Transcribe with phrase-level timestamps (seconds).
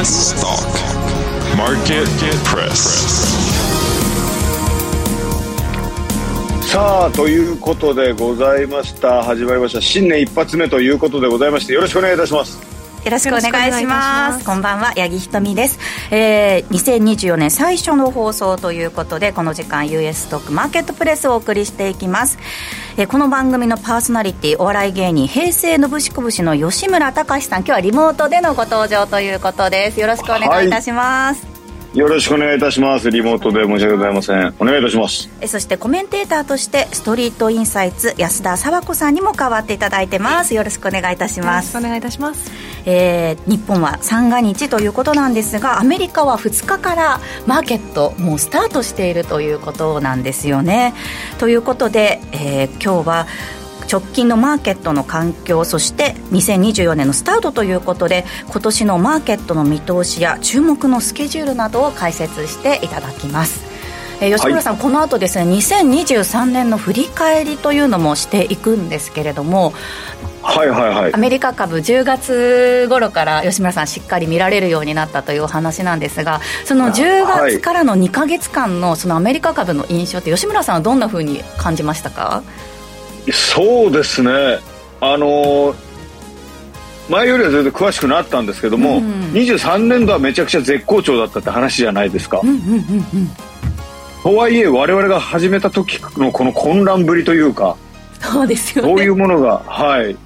[0.00, 0.56] US Stock
[1.56, 2.08] Market
[2.44, 2.72] Press.
[6.62, 9.22] さあということでございました。
[9.22, 9.82] 始まりました。
[9.82, 12.69] 新年一発目ということでございましてよろしくお願いいたします。
[13.04, 14.44] よろしくお願いします。
[14.44, 15.78] こんばんは八木ひとみです、
[16.10, 22.38] えー、2024年最初の放送ということでこの時間 US ストックマーケットプレスをお送りしていきます、
[22.98, 27.60] えー、この番組のパーソナリティお笑い芸人平成のぶしこぶしの吉村隆さん。
[27.60, 30.00] 今日はリモートでのご登場ということです。
[30.00, 31.59] よろしくお願いいたします、はい
[31.94, 33.10] よろしくお願いいたします。
[33.10, 34.54] リモートで申し訳ございません。
[34.60, 35.28] お願いいたします。
[35.40, 40.54] えそしてコメンテーターとしてストリートインサイツ安田佐和子さんにも代わっていただいてます。
[40.54, 41.76] よろしくお願いいたします。
[41.76, 42.52] お願いいたします。
[42.86, 50.94] えー、日本は三が日ということなんですがアメリカは2日からマーケットもうスタートしているということなんですよね。
[51.38, 53.26] ということで、えー、今日は
[53.90, 63.70] 直近のマーケットの環境そして2024年のスタートということで今年のマーケットの見通しや注目のスケジュールなどを解説していただきます。
[64.20, 69.72] えー、吉村さん、はい、この後ですね2023年の振り返りというのもしていくんですけれども
[70.42, 82.42] はいはいはい、アメリカ株10月頃から吉村さんしっかり見られるようになったというお話なんですがその10月からの2か月間のそのアメリカ株の印象って吉村さんはどんなふうに感じましたか？
[83.32, 84.58] そうですね。
[85.00, 85.74] あの
[87.08, 89.04] 前よりは全然詳しくなったんですけども、うん。
[89.04, 93.30] うん、23年度はめちゃくちゃ絶好調だったって話じゃないですか、うんうんうんうん、
[94.22, 97.76] とはいえ我々が始めた時のこの混乱ぶりというか
[98.20, 98.90] そうですよね。
[98.90, 100.16] そういうものがはい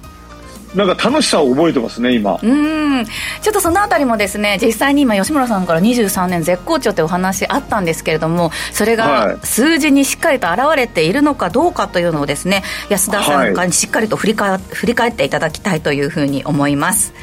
[0.75, 2.39] なんか楽しさを覚えてますね今。
[2.41, 3.05] うん。
[3.41, 17.13] ちょっとそのあたりもですね実際に今吉村さんから23年絶好調ってお話あったんですけれどもそれが数字にしっかりと表れているのかどうかというのをですね安田さんからしっかりと振り返振り返っていただきたいというふうに思います。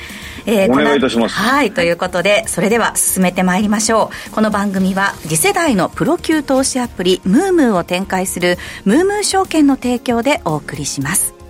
[0.44, 1.34] えー、お願いいたします。
[1.36, 4.30] はいということでそれでは進めてまいりましょう。
[4.32, 11.41] この番組は次世代のプロ級投資アプリムームーを展開するムームー証券の提供でお送りします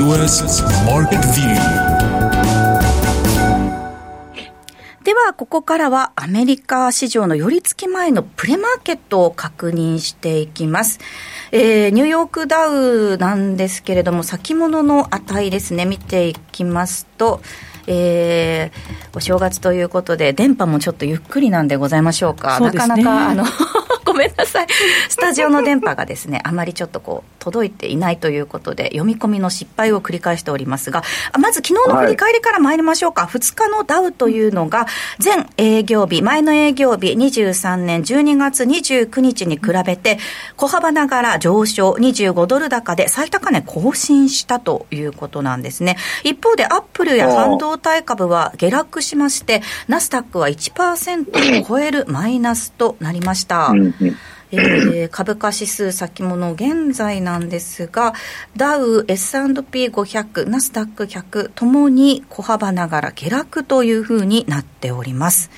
[0.00, 0.42] US
[0.84, 1.54] Market View.
[5.04, 10.98] ではここからはアメリカ市場の寄り付き前のプレマーケットを確認していきます、
[11.52, 17.40] えー、ニューヨークダウなんですけれども先物の値ですね見ていきますと
[17.86, 23.44] えー、お正月ということで電波もちょっとゆっくりなんでございましょうか、ね、なかなかあの
[24.04, 24.66] ごめんなさい。
[25.08, 31.02] スタジオの電波がですね、あまりちょっとこう、届いていないということで、読み込みの失敗を繰り返しておりますが、
[31.38, 33.22] まず昨日の振り返りから参りましょうか。
[33.22, 34.86] はい、2日のダウというのが、
[35.18, 40.18] 全営業日、前の営業日、23年12月29日に比べて、
[40.56, 45.96] 小幅ながら上昇、25ドル高で最高値更新したということなんですね。
[46.22, 53.68] 一方で、アップルや半導体株は下落しまして、ナスダックは1%を超えるマイナスとなりました。
[53.68, 53.94] うん
[54.52, 58.14] えー、株価指数先物現在なんですが、
[58.56, 65.50] ダウ、S&P500、ナスダック100ともに小幅ながら下落というふうになっております。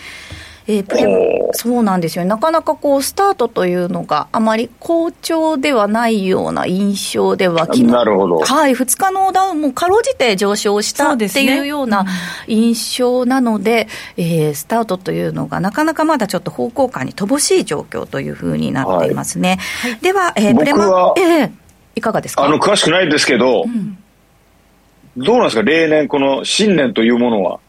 [0.69, 8.39] えー、プレそうなんですよなかなかこうスタートというのがあまり好調ではないような印象では、なるほど。
[8.41, 12.05] はい、2日のダウンもかろうじて上昇したっていうような
[12.47, 13.89] 印象なので、でね
[14.19, 19.59] うん、えー、スタートというのがなかなかまだちょっと方向感に乏しい状況というふうになっていますね。
[19.83, 21.51] はい、では、えー、プレマえー、
[21.95, 22.45] いかがですか？
[22.45, 23.99] あの詳しくないですけど、うん、
[25.17, 27.61] どうなんですか、例年、この新年というものは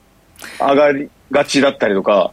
[0.60, 2.32] 上がりがちだったりとか、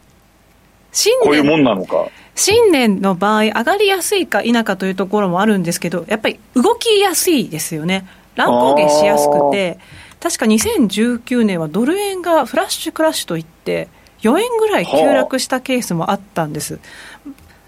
[0.95, 2.07] 新年こういうもんなのか。
[2.35, 8.07] 新年の場合、上がりやすいか否かというところもあるんですけど、やっぱり動きやすいですよね。
[8.35, 9.77] 乱高下しやすくて、
[10.19, 13.89] 確か2019年はドル円がフラッシュクラッシュといって、
[14.21, 16.79] 4円ぐらい急落したケースもあったんです。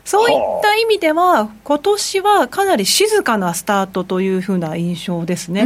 [0.05, 5.65] そういった意味では、今年はかなり静かなスタートというふうな印象ですね。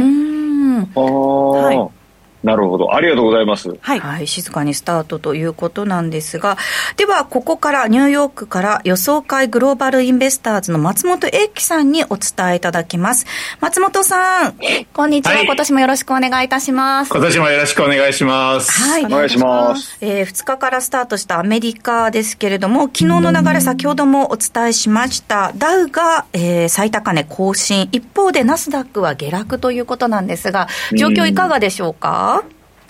[0.94, 2.01] はい。
[2.42, 2.94] なるほど。
[2.94, 3.76] ありがとうございます。
[3.80, 4.00] はい。
[4.00, 6.56] はい、静かにスタートということなんですが、
[6.96, 13.26] では、ここからニューヨークから予想会グローバルインベスターズの松本英樹さんにお伝えいただきます。
[13.60, 14.54] 松本さん、
[14.92, 15.34] こんにちは。
[15.34, 17.12] はい、今年もよろしくお願いいたします。
[17.12, 18.72] 今年もよろしくお願いします。
[18.72, 19.06] はい。
[19.06, 19.98] お願いします。
[20.00, 25.52] えー、2日からスタートしたアメリカですけれども、昨日の流れ先ほどもお伝えしました。
[25.56, 27.88] ダウが、えー、最高値更新。
[27.92, 30.66] 一方でナスダックは下落ということなんですが、
[30.96, 32.31] 状況いかがでしょうか、う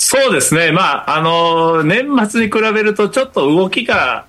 [0.05, 4.27] そうですね、まあ、あの年末に比べると、ちょっと動きが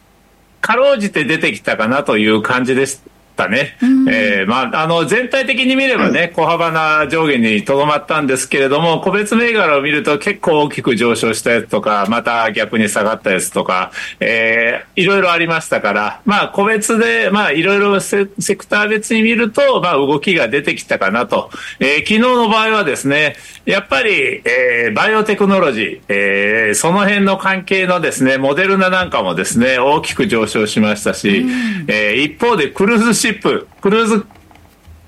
[0.61, 3.03] かろうじて出てきたかなという感じです。
[3.35, 3.77] たね、
[4.09, 21.49] えーまあ、あの全体的に見ればね、小幅な上下にとどまったんですけれども、個別銘柄を見ると結構大きく上昇したやつとか、また逆に下がったやつとか、えー、いろいろありましたから、まあ、個別で、まあ、いろいろセセクター別に見ると、まあ、動きが出てきたかなと。
[21.79, 31.45] えー、昨日の場合はですね、やっぱり、えー、バイオテクノロジー、えー、その辺の関係のですね、モデルナなんかもですね、大きく上昇しましたし、
[31.87, 34.25] えー、一方でクルーズシップ、クルーズ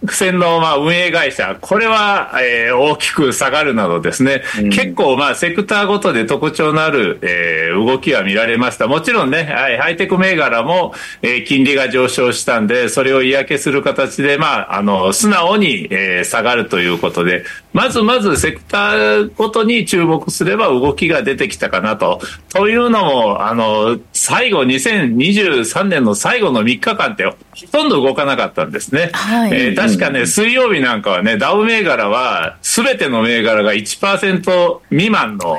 [0.07, 8.88] 船のまあ運営会社、これは、えー、大きく下がるなどですね、うん、結構まあセクターごとで特徴のある、えー、動きは見られました。
[8.88, 17.44] もちろんね、はい、ハイテク銘柄も、えー、金利が上昇したんで、それを嫌気する形で、まあ、あの、素直に、えー、下がるということで、
[17.75, 22.22] まずまずセクターごとに注目すれば動きが出てきたかなと。
[22.54, 27.36] というのも、あの、最後、2023年の最後の3日間って、ほ
[27.74, 29.10] とんど動かなかったんですね。
[29.12, 35.57] はい、えー、確かね、水曜日なんかはね、ダウ銘柄は、すべての銘柄が1%未満の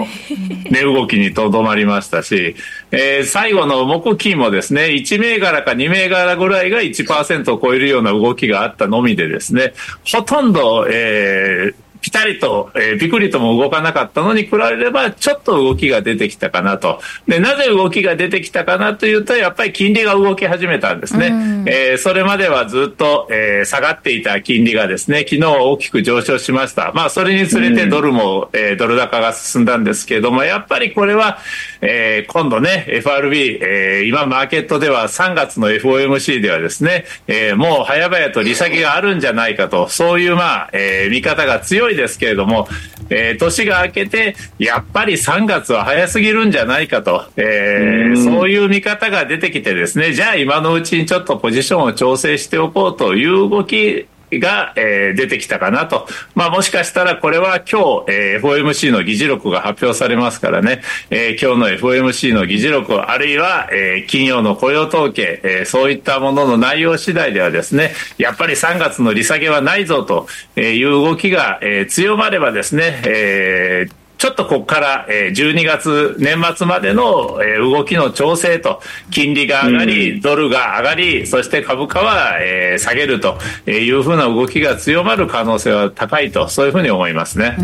[0.71, 2.57] 値動きにとどまりましたし、
[2.93, 9.75] えー、最後の木金もですね、1銘柄か2銘柄ぐらいが1%を超えるような動きがあったのみでですね、
[10.11, 17.01] ほとんど、えー、ピタリと、えー、ピクリとも動かなかったのに比べれば、ちょっと動きが出てきたかなと。
[17.27, 21.29] で、なぜ動きが出てきたかなというと、やっぱり金利が動き始めたんですね。
[21.29, 26.93] うん、えー、それまではずっと、えー、下がっていた金利がですね、昨日大きく上昇しました。
[26.95, 31.39] まあ、それにつれてドルも、うん、えー、ドル高が進んだんですけれども、やっぱりこれは、
[31.81, 42.67] えー、今度ね、FRB、えー、今マーケットでは3月の FOMC ではですね、えー、もう早々と利下げがあるんじゃないかと、そういうまあ、えー、見方が強いですけれども、
[43.11, 56.07] えー、年が明けて、やっぱり3月は早すぎるんじゃないかと、えー、そういう見方が出てきてですね、じゃあ今のうちにちょっとポジションを調整しておこうという動きが、えー、出てきたかなと。
[56.35, 70.27] まあもしかしたらこれは今日、えー、FOMC の議事録が発表されますからね、えー、今日の FOMC の議事録、あるいは、えー、金曜の雇用統計、えー、そういったものの内容次第ではですね、やっぱり3月の利下げはないぞと
[70.61, 78.81] いう動きが、えー、強まればですね、えーちょっとここから、えー、12月年末までの、えー、動きの調整と、
[79.13, 83.39] 金利が上がり、うん、ドルが上がり、そして株価は、えー、下げると
[83.71, 87.57] いうふうな動きが強まる可能性は高いと、そういうふうに思いますね。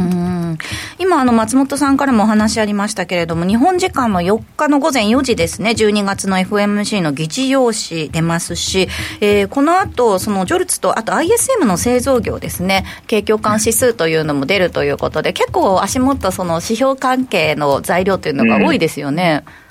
[0.98, 8.88] 今、あの、松本さんからもお話ありましたけれども、日本時間の4日の午前4時ですね、12月の FMC の議事要旨出ますし、
[9.20, 19.44] えー、この後、そのジョルツと、あと ISM の製造業ですね、景況感指数というのも出るということで、結構足元、その指標関係の材料というのが多いですよね。
[19.56, 19.61] うん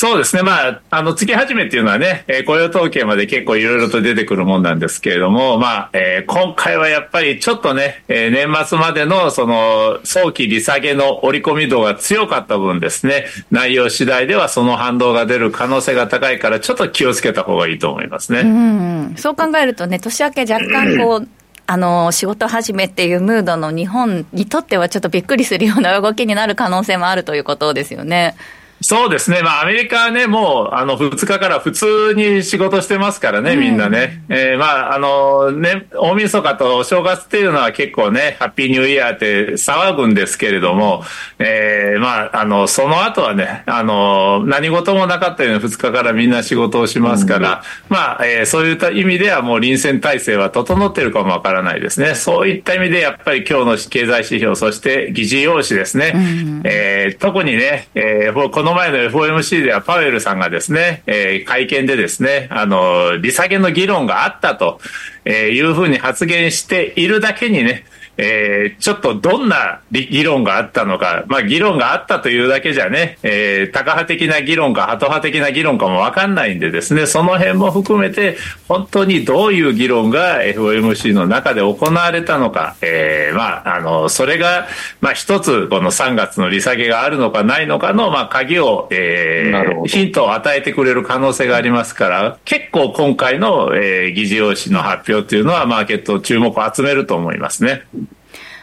[0.00, 0.42] そうですね。
[0.42, 18.40] まあ、あの、月始めっていうのはね、えー、雇用統計まで結構いろいろと出てくるもんなんですけれども、まあ、えー、今回はやっぱりちょっとね、えー、年末までのその、早期利下げの織り込み度が強かった分ですね、内容次第ではその反動が出る可能性が高いから、ちょっと気をつけた方がいいと思いますね。
[18.40, 19.14] うん。
[19.18, 21.28] そう考えるとね、年明け若干こう、
[21.68, 28.34] あの、仕事始めっていうムードの日本にとってはちょっとびっくりするような動きになる可能性もあるということですよね。
[28.82, 29.42] そうですね。
[29.42, 34.22] まあ、アメリカはね、もう、あの、2日から普通に仕事してますからね、みんなね。
[34.30, 41.04] うん、えー、まあ、あの、ね、大晦日とお正月っていうのは結構ね、ハッピーニューイヤーって騒ぐんですけれども、
[41.38, 52.14] えー、まあ、あの、その後はね、あの、何事もなかったように2日からみんな仕事をしますから、うん、まあ、えー、そういった意味ではもう臨戦態勢は整ってるかもわからないですね。
[52.14, 56.12] そういった意味でやっぱり今日の経済指標、そして議事要旨ですね。
[56.14, 64.80] うん、えー、特にね、えー、このの前の FOMC ではパウエルさんがですね、えー、会見でですね、あの、利下げの議論があったと
[65.26, 67.84] いうふうに発言しているだけにね、
[68.16, 78.36] えー、ちょっとどんな議論があったのか、まあ、議論があったというだけじゃね、えー、タカ派的な議論かハト派的な議論かも分かんないんでですね、その辺も含めて、
[78.68, 84.68] 本当にどういう議論が FOMC の中で行われたのか、えー、まあ、あの、それが、
[85.00, 97.82] まあ、一つ、この3月の利下げがあるのかないのかの、まあ、鍵を、えー、ヒントを与えてくれる可能性がありますから、結構今回の、えー、議事要旨の発表というのは、マーケット注目を集めると思いますね。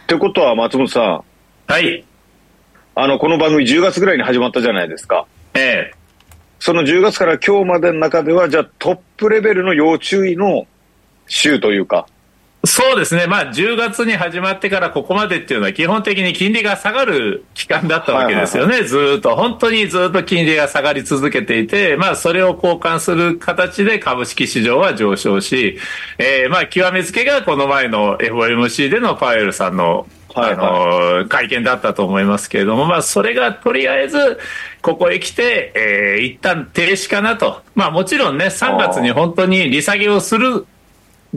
[0.07, 1.23] ってことは、松本さん。
[1.67, 2.05] はい。
[2.95, 5.27] あの、この番組10月ぐらいに始まったじゃないですか。
[5.53, 5.95] ええ。
[6.59, 10.65] その10月から今日までの中では、じゃあトップレベルの要注意の
[11.27, 12.07] 週というか、
[12.65, 25.77] そうですね、まあ、10月に始まってからここまでっていうのは、基本的に金利が下がる期間だったわけですよね、ずっと、本当にずっと金利が下がり続けていて、まあ、それを交換する形で株式市場は上昇し、
[26.17, 34.37] えー、まあ、極めつけがこの前の FOMC でのパウエルさんのあの、会見だったと思いますけれども、まあ、それがとりあえず、
[34.81, 37.61] ここへ来て、えー、一旦停止かなと。
[37.73, 40.67] まあ、もちろんね、3月に本当に利下げをする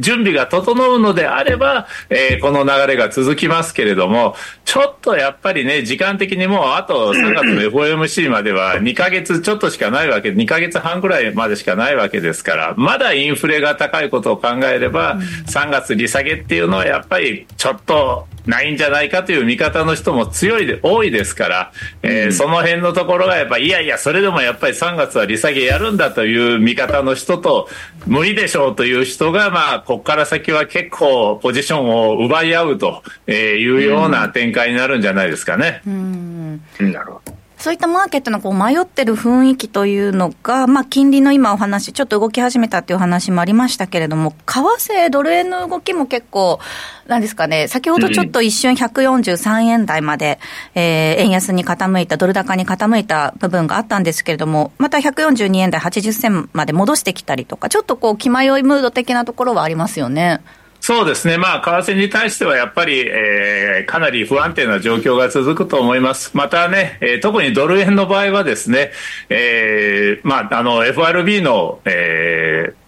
[0.00, 27.68] 準備が整うのであれば、えー、この流れが続きますけれども、ちょっとやっぱりね、時間的にもうあと3月の FOMC までは2ヶ月ちょっとしかないわけ、2ヶ月半ぐらいまでしかないわけですから、まだインフレが高いことを考えれば、3月利下げっていうのはやっぱりちょっとないんじゃないかという見方の人も強いで多いですから、えー、その辺のところがやっぱいやいやそれでもやっぱり3月は利下げやるんだという見方の人と
[28.06, 33.32] 無理でしょうという人がまあここから先は結構ポジションを奪い合うとい
[33.70, 35.80] うような展開になるんじゃないですかね。
[35.86, 46.58] うん、なるほどそういったマーケットのこう迷ってる雰囲気というのが、まあ、金利の今お話、ちょっと動き始めたっていう話もありましたけれども、為替、ドル円の動きも結構、
[47.06, 50.38] なんですかね、先ほどちょっと一瞬143円台まで、
[50.74, 60.40] えー、円安に傾いた、ドル高に傾いた部分があったんですけれども、また142円台80銭まで戻してきたりとか、ちょっとこう、気迷いムード的なところはありますよね。
[60.80, 66.34] そうですね、まあ、為替に対してはやっぱり、えー、かなり不安定な状況が続くと思います。
[66.34, 68.90] またね、えー、特にドル円の場合はですね、
[69.28, 72.79] えー、まあ、あの、FRB の、えー、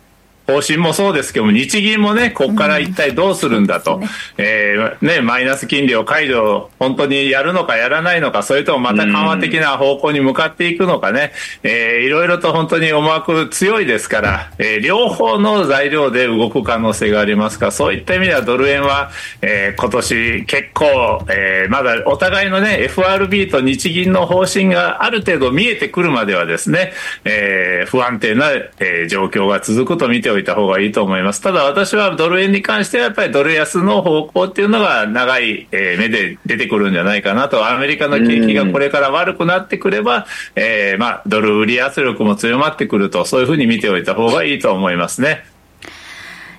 [0.53, 4.09] 方針もそうですけども、日銀もね、ここから一体どうするんだと、うんね。
[4.37, 11.33] えー、ね、マイナス金利を解除、本当にやるのかやらないのか、それともまた緩和的な方向に向かっていくのかね、
[11.63, 26.93] えー、いろいろと本当に思惑強いですから、えー、両方の材料で動く可能性がありますから、そういった意味ではドル円は、えー、今年結構、えー、まだお互いのね、FRB と日銀の方針がある程度見えてくるまではですね、
[27.25, 31.41] えー、不安定な、えー、状況が続くと見ておいた方がいいと思います。
[31.41, 37.69] ただ私はドル円に関してはやっぱりドル安の方向っていうのが長い、え目で出てくるんじゃないかなと。
[37.69, 45.45] アメリカの景気がこれから悪くなってくれば、えー、まあドル売り圧力も強まってくると、そういうふうに見ておいた方がいいと思いますね。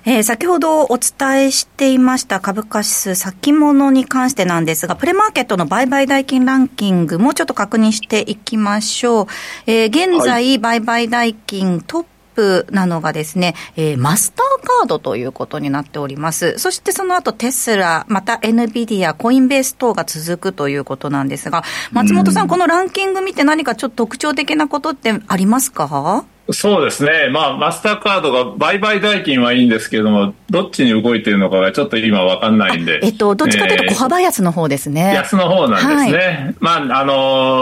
[0.06, 9.26] えー、先ほどお伝えしていました株価指数先物に関してなんですが、プレマーケットの売買代金ランキングもちょっと確認していきましょう。
[9.66, 16.58] えー、現在、売買代金トッププなのがですね、えー、マスターカードということになっております。
[16.58, 21.62] そしてその後テスラ、また NVIDIA、コインベース等が続くということなんですが、
[21.92, 26.24] 松本さん、このランキング見て何かちょっと特徴的なことってありますか？
[26.50, 35.12] そうですね、まあ、マスターカードが売買代金はいいんですけれども、どっちに動いているのかがちょっと今分かんないんで、えっと、どっちかというと小幅安の方ですね。
[35.14, 36.18] えー、安の方なんですね。
[36.18, 37.14] はい、まああの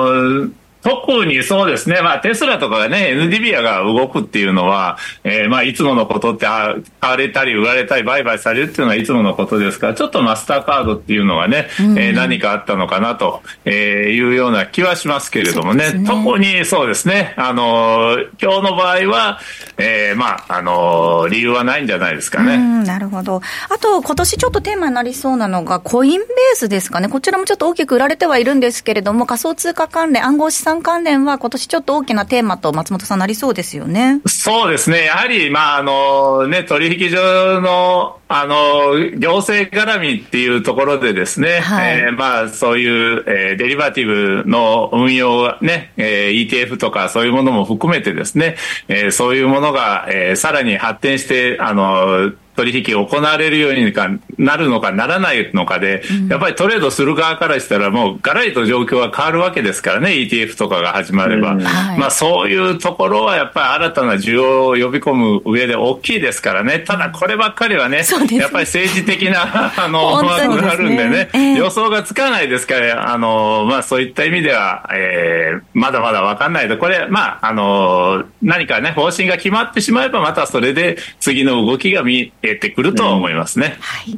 [0.09, 19.41] ー特にそうですね、まあ、テスラとかがね、NDBA が動くっていうのは、えー、まあ、いつものことって、あ買われたり売られたり売買されるっていうのはいつものことですから、ちょっとマスターカードっていうのがね、うん、えー、何かあったのかなというような気はしますけれどもね、ね特にそうですね、あのー、今日の場合は、
[19.79, 22.59] えー、まあ、あのー、理由はないんじゃないですかね。
[22.85, 23.41] なるほど。
[23.69, 27.09] あと、今年ちょっとテーマになりそうなのが、コインベースですかね。
[27.09, 34.21] こちらもちょっと大きく売られてはいるんですけれども、仮想通貨関連、暗号資産産関連は今年ちょっと大きなテーマと松本さんなりそうですよね。
[34.27, 35.05] そうですね。
[35.05, 44.07] やはり、まあ、あの、ね、取引所の、あの、行政絡みっていうところでですね、はい、えー、まあ、そういう、えー、デリバティ
[44.43, 48.57] ブの運用ね、えー、ETF とかそういうものも含めてですね、
[48.89, 66.81] えー、そういうものが、えー、さらに発展して、あの、取引を行われるようにかなるのかならないのかで、うん、やっぱりトレードする側からしたらもうガラリと状況は変わるわけですからね ETF とかが始まれば、うん、まあ、そういうところはやっぱり新たな需要を呼び込む上で大きいですからね。
[66.81, 83.77] ただこればっかりはね、ね、やっぱり政治的なあの 思惑があるんでね、えー、予想がつかないですからあの、まあ、そういった意味では、えー、まだまだ分かんないでこれ、まあ、あの何かね方針が決まってしまえばまたそれで次の動きが見えてくると思いますね。
[83.81, 84.17] はい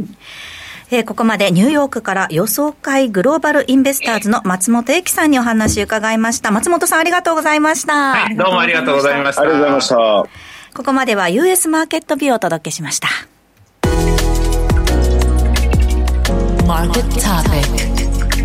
[0.91, 6.51] えー、ここまでニューヨークから予想会グローバルインベスターズの松本英樹さんにお話伺いました。
[6.51, 7.95] 松本さんありがとうございました。
[8.13, 9.43] はい、どうもありがとうございました。
[9.43, 9.97] ありがとうございました。
[10.75, 13.09] ここまでは US マーケットビューをお届けしました。
[16.67, 18.45] マーケットトピック。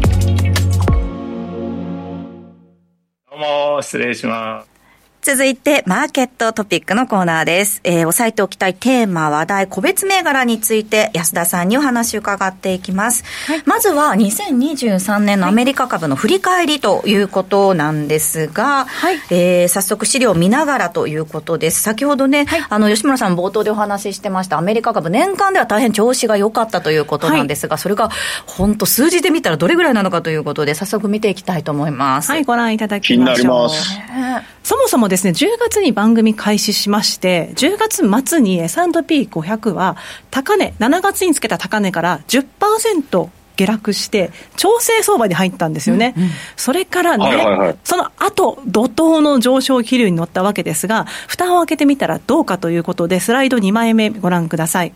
[3.29, 4.78] どうも、失礼します。
[5.21, 7.81] 続いて、マーケットトピックのコーナーです。
[7.83, 13.25] えー、押さえておきたいテーマ、話題、個別銘柄について、安田さんにお話を伺っていきます。
[13.45, 21.81] はい、まずは、2023年のアメリカ株の振り返りということなんですが、はい、えー、早速資料を見ながらということです。
[21.81, 28.09] 先ほどね、はい、あの、吉村さん冒頭でお話ししてました、アメリカ株、年間では大変調子が良かったということなんですが、それが、
[28.45, 32.31] 本当数字で見たらどれぐらいなのかということで、早速見ていきたいと思います。
[32.31, 33.35] はい、ご覧いただきましょう。
[33.35, 34.59] 気になります。
[34.63, 39.98] そもそもですね、10月に番組開始しまして、10月末に S&P500 は
[40.32, 46.13] 高値、7月につけた高値から10%下落して、調整相場に入ったんですよね。
[46.16, 54.94] うんうん、それからね、はいはいはい、その後、怒涛の上昇気流に乗ったわけですが、蓋を開けてみたらどうかということで、スライド2枚目ご覧ください。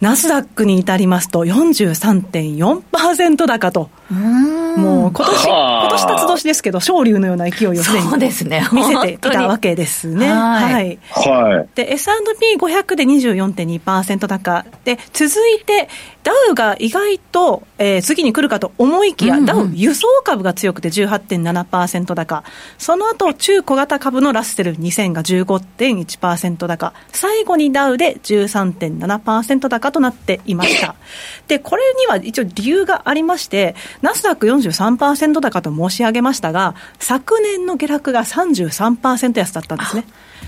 [0.00, 3.90] ナスダックに至りますと43.4%高と。
[4.76, 10.30] もう今年、今年辰年ですけど、昇竜のような勢いをすでに 見せていたわけですね。
[10.30, 10.98] はい。
[11.10, 11.68] はい。
[11.74, 14.66] で、S&P500 で24.2%高。
[14.84, 15.88] で、続いて、
[16.26, 22.42] ダウが意外と、えー、次に来るかと思いきや、うんうん、ダウ輸送株が強くて18.7%高。
[22.78, 26.92] その後、中小型株のラッセル2000が15.1%高。
[27.12, 30.96] 最後にダウで13.7%高となっていました。
[31.46, 40.04] で、これには一応理由がありまして、ナスダック43%高と申し上げましたが、昨年の下落が33%安だったんですね。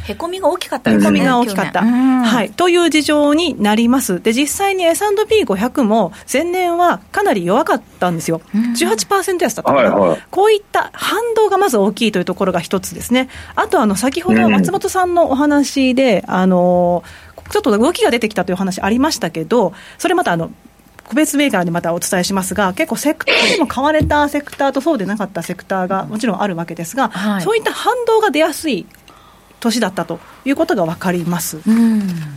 [0.08, 1.06] へこみが大きかったですね。
[1.06, 1.84] へこみが大きかった。
[1.84, 2.50] はい。
[2.50, 4.22] という事情になります。
[4.22, 8.40] で、実際に S&P500 も前年はかなり弱かったんですよ。
[8.54, 13.28] 18%安だったから、はいはい、こういった反動がまず大きいというところが一つですね。
[13.54, 17.04] あと、あの、先ほど松本さんのお話で、あの、
[17.50, 20.50] ちょっと動きが出てきたという話ありましたけど、それまたあの、
[21.08, 28.86] 個別銘柄でまたお伝えしますが、結構セクターでも買われたセクターとそうでなかったセクターがもちろんあるわけですが、はい、そういった反動が出やすい
[29.60, 31.60] 年だったということが分かります。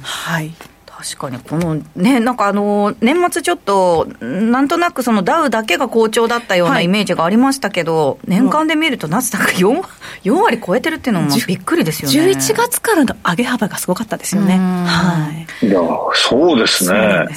[0.01, 0.53] はい
[1.01, 9.83] 確かに、このね、なんかあの、年末ちょっと、なんとなくそのダウだけが好調だったようなイメージがありましたけど、はい、年間で見ると、ナスダック 4,
[10.23, 12.31] 4割超えてるっていうのもびっくりですよね。
[12.31, 14.57] 11月からの上げ幅がすごかったですよね。
[14.57, 15.31] は
[15.63, 15.65] い。
[15.65, 15.79] いや、
[16.13, 17.27] そうですね。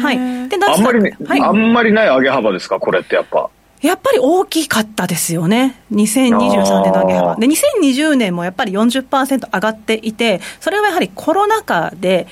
[0.00, 0.48] はい。
[0.48, 3.50] で、あんまり、はい、あんまりない上げ幅ですか、これってやっぱ。
[3.82, 7.36] やっぱり大きかったですよね、2023年の上げ幅。
[7.36, 12.26] で、2020年もやっぱり40%上がっていて、それはやはりコロナ禍で、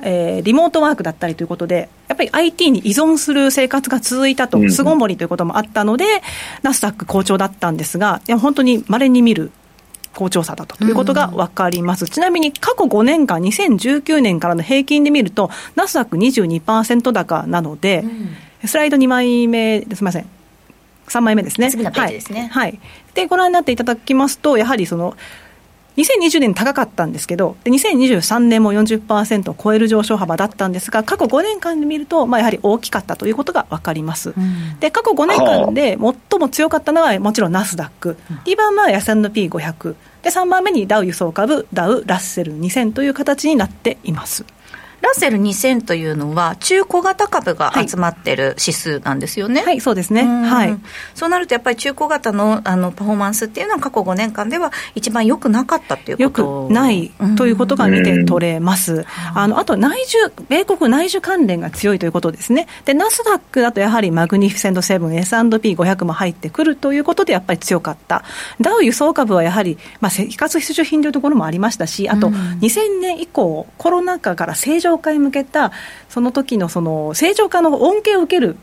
[0.00, 6.04] えー、リモートワークだったりということで、やっぱり IT に依存する生活が続いたと、巣ごもりということもあったので、
[6.62, 9.50] ナスダック好調だったんですが、いや本当に稀に見る
[10.14, 18.02] 好調さだということが分かります、うん、ちなみに過去5年間、2019年からの平均で見ると、ナスダック22%高なので、
[18.62, 20.26] うん、スライド2枚目、すみません、
[21.12, 21.70] 3枚目ですね。
[21.70, 22.48] 次のページですね。
[22.52, 22.70] はい。
[22.72, 22.80] はい、
[23.14, 25.16] で、ご覧になっていただきますと、やはりその、
[25.96, 34.30] 2020年高かったんですけど、で2023年も40%を超える上昇幅だったんですが、過去5年間で見ると、まあ、やはり大きかったということが分かります。
[34.30, 44.46] うん、で、過去5年間で最も強かったのは、もちろんナスダック、2番目は S&P500、で3番目にダウ輸送株、ダウ、ラッセル2000という形になっています。
[45.02, 49.60] ラッセル2000というのは、中小型株が集まってる指数なんですよね。
[49.60, 50.22] はい、はい、そうですね。
[50.22, 50.76] はい。
[51.14, 59.04] そうなると、やっぱり中小型のあのパフォーマンスっていうのは、過去5年間では一番良くなかったっていうことよくないということが見て取れます。
[59.34, 62.68] あのあと、内需、米国内需関連が強いということですね。
[62.84, 68.22] で、ナスダックだとやはりマグニフィセントセブン、S&P500 も入ってくるということで、やっぱり強かった。
[68.60, 75.72] ダウ輸送株はやはり、まあ、生活必需品というところもありましたし、あと、2000年以降、コロナ禍から正常化に向けた
[76.08, 78.56] その時のその正常化の恩恵を受ける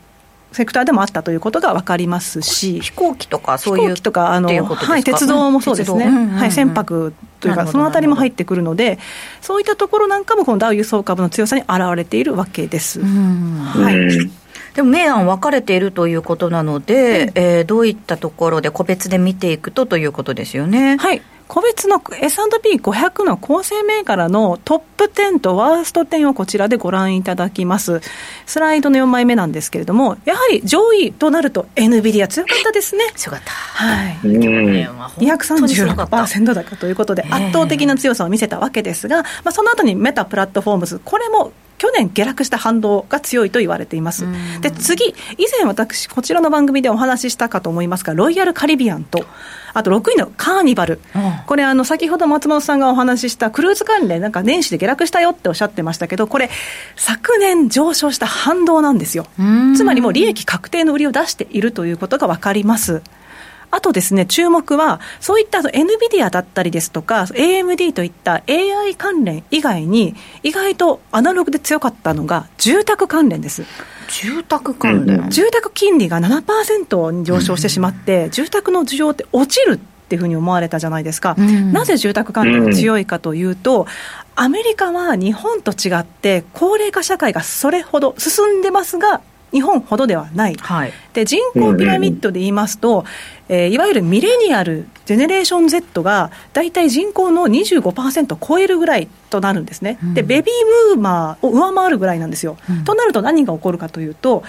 [0.52, 8.98] セクターでもあったということが分かりますし、飛行機とか、そういう飛行機とか、あのはい、鉄道もそうですね、はい、船舶というか、そのあたりも入ってくるので、
[9.40, 13.00] そういったところなんかも、このダウ輸送株の強さに表れているわけです。
[13.00, 14.30] はい。
[14.74, 20.96] でも明暗分かれているということなので、うん、えー、どういったところで個別で見ていくとということですよね。
[20.96, 28.00] はい個別の S&P500 の構成銘柄のトップ10とワースト10をこちらでご覧いただきます。
[28.46, 33.02] スライドの4枚目なんですけれども、やはり上位となると NVIDIA 強かったですね。
[33.16, 33.50] 強かった。
[33.50, 34.18] はい。
[34.22, 44.26] 236%高ということで、圧倒的な強さを見せたわけですが、まあ、その後にメタプラットフォームズ、これも去年下落した反動が強いと言われています。
[44.60, 45.02] で、次、
[45.38, 49.24] 以前私、こちらの番組でお話ししたかと思いますが、ロイヤルカリビアンと、
[49.72, 51.00] あと6位のカーニバル、
[51.46, 56.50] これあの、先ほど松本さんがお話ししたクルーズ関連、なんか年始で下落したよっておっしゃってましたけど、これ、
[56.96, 59.24] 昨年上昇した反動なんですよ。
[59.74, 63.00] つまりもう利益確定の売りを出しているということが分かります。
[63.70, 73.64] あとですね、注目は、そういった NVIDIA だったりですとか、AMD といった AI 関連以外に、意外とアナログで強かったのが、住宅関連です。
[74.10, 79.78] 住宅関連、うん、住宅金利が7%に上昇してしまって、うん、住宅の需要って落ちるっ
[80.08, 83.86] ていうふうに思われたじゃないですか、うん、なぜ住宅関連が強いかというと、
[84.34, 89.20] アメリカは日本と違って、高齢化社会がそれほど進んでますが、
[89.52, 93.04] 日本ほどではない、はい、で人口ピラミッドで言いますと、
[93.48, 102.56] えー、いわゆるミレニアル、ジェネレーション Z が大体人口の25%超えるぐらいとなるんですね、うん、でベビームーマーを上回るぐらいなんですよ。
[102.68, 104.42] うん、となると何が起こるかというと、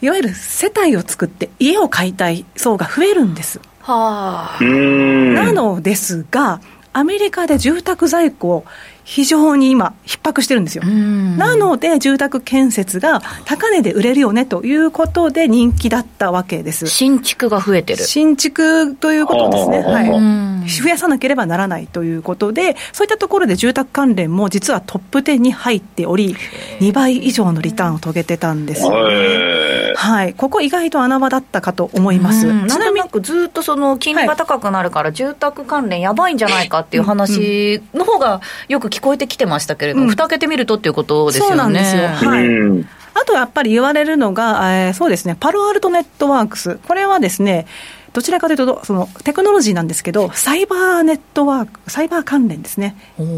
[0.00, 3.60] いわゆる世帯を作って家を買いたい層が増えるんです。
[3.80, 6.60] はあ、なのですが、
[6.92, 8.64] アメリカで住宅在庫
[9.04, 10.84] 非常に今、逼迫してるんですよ。
[10.84, 16.86] なので、住宅建設が高値で売れるよねということで人気だったわけです。
[16.86, 18.04] 新築が増えてる。
[18.04, 19.82] 新築ということですね。
[19.82, 20.70] はい。
[20.70, 26.36] 増やさなければならないということで、そういったところで住宅関連も実はトップ10に入っており、
[26.80, 29.92] 2倍以上のリターンを遂げてたんですよ、ね。
[29.94, 30.34] はい。
[30.34, 32.42] ここ意外と穴場だったかと思います。
[32.42, 41.48] ちなみにずっとその金利が高くなるから住宅関連やばいんじゃないかっていう話の方がよく聞こえてきてましたけれども、うん、蓋開けてみるとっていうことですよね。
[41.48, 42.02] そうなんですよ。
[42.08, 43.02] はい。
[43.14, 46.78] あとやっぱり言われるのが、えー、そうですね、パロアルトネットワークス。
[46.86, 47.66] これはですね、
[48.12, 52.94] どちらかというと、そのテクノロジーなんですけど、サイバーネットワーク、サイバー関連ですね、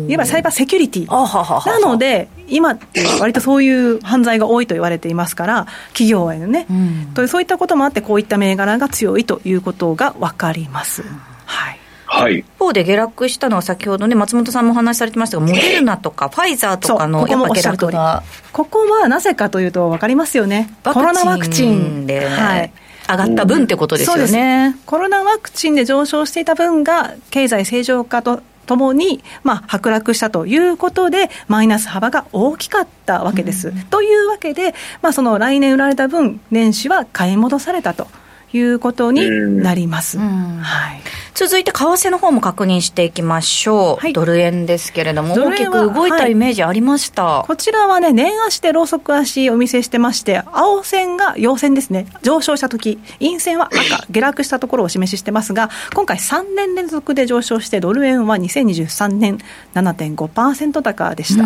[0.09, 1.71] いわばサイバーセキュリティ。
[1.71, 11.05] なので、今って割とそういう犯罪が多いと言われていますから、企業へのね、うん、とそういったこともあって、こういった銘柄が強いということが分かります。
[11.47, 22.73] はいはい、一方で下落したのは、先ほどね、松本さんもお話しされてましたが、モデルナとかファイザーとかのやっぱ下落がここはなぜかというと、分かりますよね、コロナワクチンで、はい、
[23.09, 24.77] 上がった分ってことですよね。
[24.87, 33.69] コロナワクチンで上昇していた分が、経済正常化とともに、まあ、剥落したということで、マイナス幅が大きかったわけです。
[33.69, 38.09] うん、というわけで、まあ、その来年売られた分、年始は買い戻されたと。
[38.57, 39.29] いうことに
[39.63, 40.19] なります。
[40.19, 41.01] はい、
[41.35, 59.39] 続いて為替の方も確認していきましょう、はい、ドル円ですけれども、大きく動いたイメージありました、はい、こちらはね、年足でローソク足お見せしてまして、青線が陽線ですね、上昇したとき、陰線は赤、下落したところをお示ししてますが、今回3年連続で上昇して、ドル円は2023年
[59.75, 61.45] 7.5%高でした。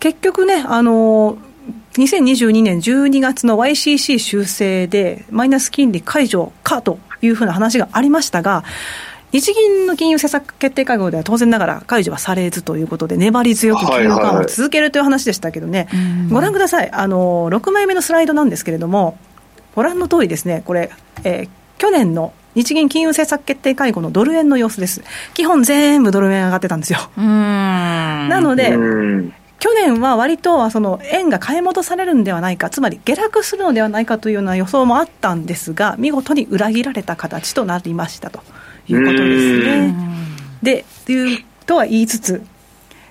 [0.00, 1.53] 結局ね、あのー
[1.94, 8.64] 2022年12月の YCC 修正で、マイナス金利解除かというふうな話がありましたが、
[9.32, 19.16] 日銀の金融政策決定会合では当然ながら解除はされずということで、粘り強く金融緩和を続けるという話でしたけどね、はいはい、ご覧ください、あの6枚目のスライドなんですけれども、
[19.74, 20.90] ご覧の通りですね、これ、
[21.22, 25.02] えー、去年の日銀金融政策決定会合のドル円の様子です。
[25.34, 26.98] 基本全部ドル円上がってたんですよ。
[27.16, 28.76] なので、
[29.64, 38.40] 去年は割とその円が買い戻されるんではないか、つまり下落するのではないかというような予想もあったんですが、見事に裏切られた形となりましたと
[38.88, 39.94] いうことですね。
[40.62, 42.42] で、というとは言いつつ、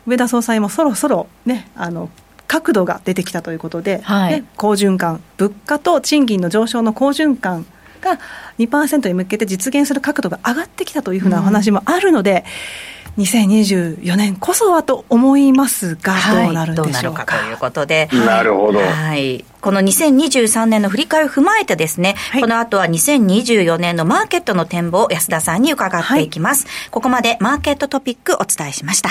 [0.05, 2.11] 上田総裁もそろそろね、あの
[2.45, 7.65] 角度が出てきたということで、はい、ね、好循環、物価と賃金の上昇の好循環
[7.99, 8.19] が
[8.59, 12.45] 2%に向けて実現する角度が上がってきたというふうなお話もあるので、
[12.77, 17.25] うん2024年こそはと思いますが、どうなるんでしょうか。
[17.27, 18.09] はい、ということで。
[18.11, 18.79] なるほど。
[18.79, 19.45] はい。
[19.61, 26.65] この2023年の振り返りを踏まえてですね、はい、この後は2024年のマーケットの展望を安田さんに伺っていきます。
[26.65, 29.09] はい、ここまでマーケットトピックお伝えしました。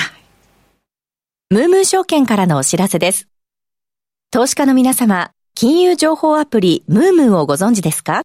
[1.51, 3.29] ムームー証券からのお知らせです。
[4.31, 8.23] 投資家の皆様、金融情報アプリムームーをご存知ですか？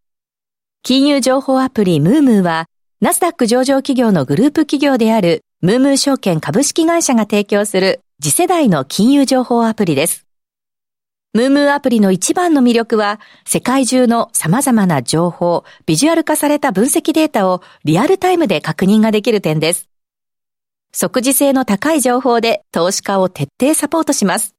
[0.82, 2.66] 金融情報アプリムームーは、
[3.02, 10.28] ナスダック上場企業のグループ企業であるムームー証券株式会社が提供する次世代の金融情報アプリです。
[11.34, 19.90] ムームーアプリの一番の魅力は、世界中の様々な情報、ビジュアル化された分析データをリアルタイムで確認ができる点です。
[20.94, 24.54] 即時性の高い情報で投資家を徹底サポートします。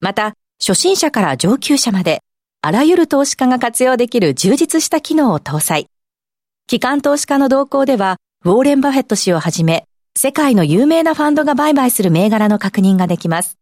[0.00, 2.20] また、初心者から上級者まで、
[2.60, 5.88] あらゆる投資家が活用できる充実した機能を搭載。
[6.66, 13.58] 機関投資家の動向では、ウォーレン・バフェット氏をはじめ、世界の有名なファンドが売買する銘柄の確認ができます。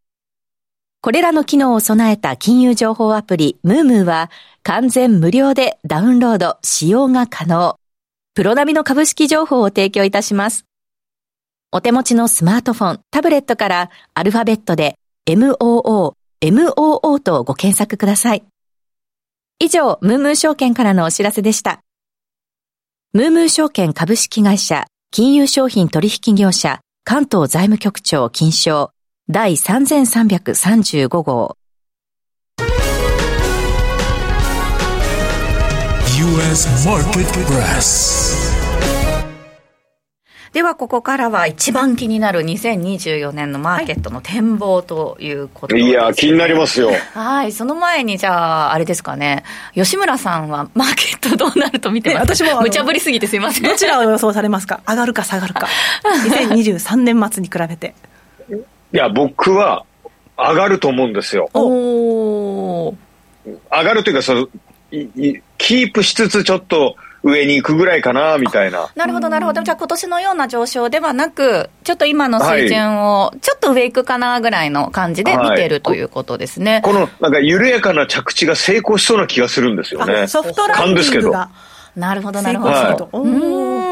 [1.01, 4.31] これらの機能を備えた金融情報アプリムームーは
[4.63, 7.79] 完全無料でダウンロード、使用が可能。
[8.35, 10.67] プロ並みの株式情報を提供いたします。
[11.73, 18.43] お手持ちのスマートフォン、タブレットからアルファベットで MOO、MOO とご検索ください。
[19.61, 21.81] 以上、ムームー証券からのお知らせでした。
[23.13, 28.93] ムームー証券株式会社、金融商品取引業者、関東財務局長金賞
[29.29, 31.57] 第3335号。
[36.21, 38.70] US Market Press
[40.53, 46.91] ではここからは一番気になる2024年のマーケットの展望ということで、はい、いや気になりますよ。
[47.15, 47.53] はい。
[47.53, 49.45] その前にじゃああれですかね。
[49.75, 53.63] 吉村さんはマーケットどうなると見てます私も無茶ぶりすぎてすいません。
[53.63, 54.81] どちらを予想されますか？
[54.89, 55.69] 上がるか下がるか。
[56.03, 57.95] 2023年末に比べて。
[58.93, 59.85] いや僕は
[60.37, 61.49] 上がると思うんですよ。
[61.55, 62.93] お。
[63.47, 64.49] 上がるというかその
[64.91, 68.89] キープしつつちょっと上に行くぐらいかなみたいな。
[68.95, 69.63] なるほど、なるほど。
[69.63, 76.75] じゃあ今年のような上昇ではなく、ちょっと今の水準を、ちょっと上行くかなぐらいの感じで見てるということですね。
[76.75, 80.27] はい、この、なんか緩やかな着地が成功しそうな気がするんですよね。
[80.27, 81.51] ソフトランディングが。
[81.97, 82.75] なるほど、なるほど。
[82.75, 83.90] はい、うん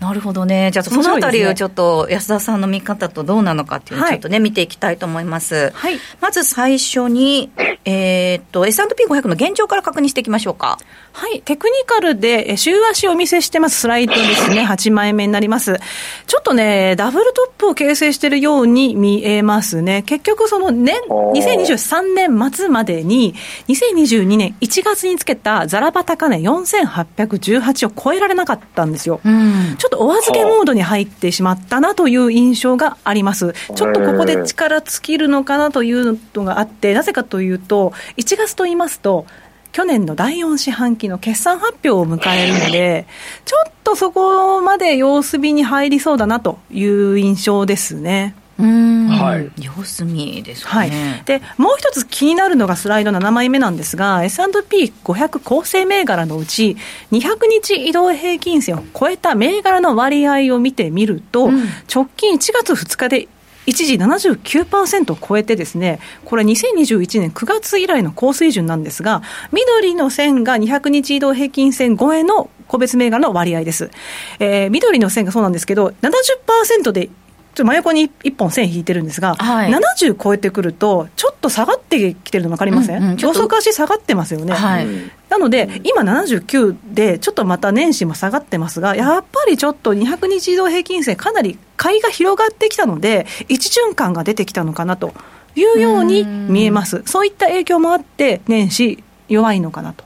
[0.00, 0.70] なるほどね。
[0.72, 5.70] じゃあ、そのあたりをちょっと安田さんの見方とどうなのかっていうのをちょっとね、はい、見ていきたいと思います。
[5.74, 5.98] はい。
[6.20, 7.50] まず最初に、
[7.84, 10.78] えー、っと、S&P500 の現状から確認していきましょうか。
[11.12, 11.40] はい。
[11.42, 13.80] テクニカルで週足をお見せしてます。
[13.80, 14.64] スライドですね。
[14.64, 15.80] 8枚目になります。
[16.26, 20.02] ちょっとね、ダブルトップを形成しているように見えますね。
[20.02, 23.34] 結局、その年、2023年末までに、
[23.68, 29.20] 2022年1月につけたザラバ高値4818を超えられなかったんですよ。
[29.28, 33.54] うんちょっとお預けモードに入ってしまったなという印象があります。
[33.74, 39.26] ちょっとここで力尽きるのかなというのがあって、なぜかというと、1月と言いますと、
[39.72, 43.06] 去年の第4四半期の決算発表を迎えるので、
[43.44, 48.34] ちょっとそこまで様子見に入りそうだなという印象ですね。
[48.58, 50.90] はい、様子見ですね、はい、
[51.24, 56.76] でもう一つ気になるのがスライド7枚目なんですが S&P500 構成銘柄のうち
[57.12, 63.28] 200日移動平均線を超えた銘柄の割合を見てみると、うん、直近1月2日で
[63.66, 69.20] 一時79%を超えてですね、これ2021年9月以来の高水準なんですが、
[69.52, 73.90] 緑の線が200日移動平均線超えの個別銘柄の割合です。
[74.38, 77.10] えー、緑の線がそうなんですけど、70%で
[77.58, 84.52] ちょ真横に1本線引いてるんですが、はい、70超えてくると、ちょっぱ下がってきてるの分かりません、うんうん、予測足下がってますよね。
[84.52, 84.86] はい、
[85.28, 95.12] なので、今79で、ちょっとまた年始も下がってますが、やっぱりちょっと200日移動平均線、かなり買いが広がってきたので、一循環が出てきたのかなと
[95.56, 97.02] いうように見えます。
[97.06, 100.04] そういった影響もあって、年始弱いのかなと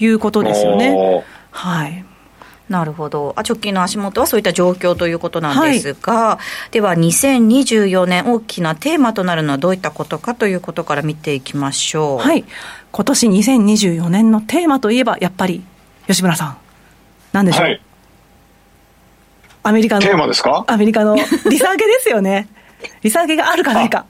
[0.00, 1.24] いうことですよね。
[1.52, 2.04] はい。
[2.70, 3.34] なるほど。
[3.36, 12.18] あ直近の足元はそういった状況ということなんですが、はい、では2024年大きなテーマとなるのはどういったことかということから見ていきましょう？
[12.20, 12.44] はい。
[12.92, 15.64] 今年2024年のテーマといえばやっぱり
[16.06, 16.58] 吉村さん。
[17.32, 17.82] 何でしょう、はい、
[19.64, 20.02] アメリカの。
[20.02, 20.64] テーマですか？
[20.68, 21.16] アメリカの。
[21.16, 22.48] 利下げですよね。
[23.02, 24.06] 利下げがあるかないか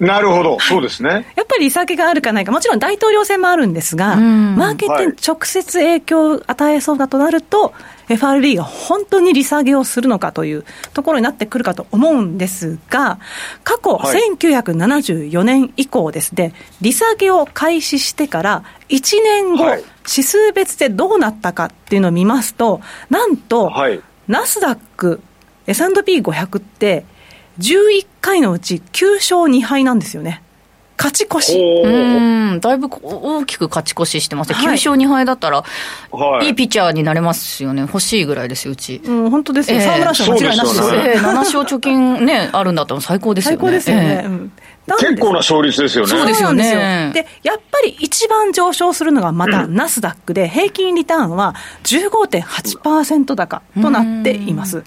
[0.00, 1.32] なるほど、そうですね。
[1.36, 7.72] やっぱり利下げがあるかないか、もちろん大統領選もあるんですが、マーケットに直接影響を与えそうだとなると、
[8.08, 13.18] FRB が本当に利下げをするのかというところになってくるかと思うんですが、
[13.62, 16.32] 過去、1974年以降です。
[16.34, 23.72] ね、利下げを開始してから1年後、指数別でどうなったかっていうのを見ますと、なんと、
[24.26, 25.20] ナスダック、
[25.66, 27.04] S&P500 って、
[27.58, 30.42] 11回のうち9勝2敗なんですよね。
[31.02, 31.58] 勝ち越し。
[31.58, 35.64] うん、だいぶ大きく勝ち越ししてます、はい、9勝2敗だったら、
[36.12, 37.82] はい、いいピッチャーになれますよね。
[37.82, 39.00] 欲しいぐらいですよ、うち。
[39.04, 39.80] うん、本当ですよ。
[39.80, 40.94] 沢村賞間違いなしです。
[40.94, 43.56] えー、7勝貯金ね、 あるんだったら最高ですよね。
[43.58, 44.22] 最高ですよね。
[44.24, 44.52] えーうん
[44.98, 46.10] 結構な勝率ですよね。
[46.10, 47.12] そうですよね。
[47.14, 54.78] で、やっぱり一番上昇するのがまたナスダックで、平均リターンは15.8%高となっています。
[54.78, 54.84] で、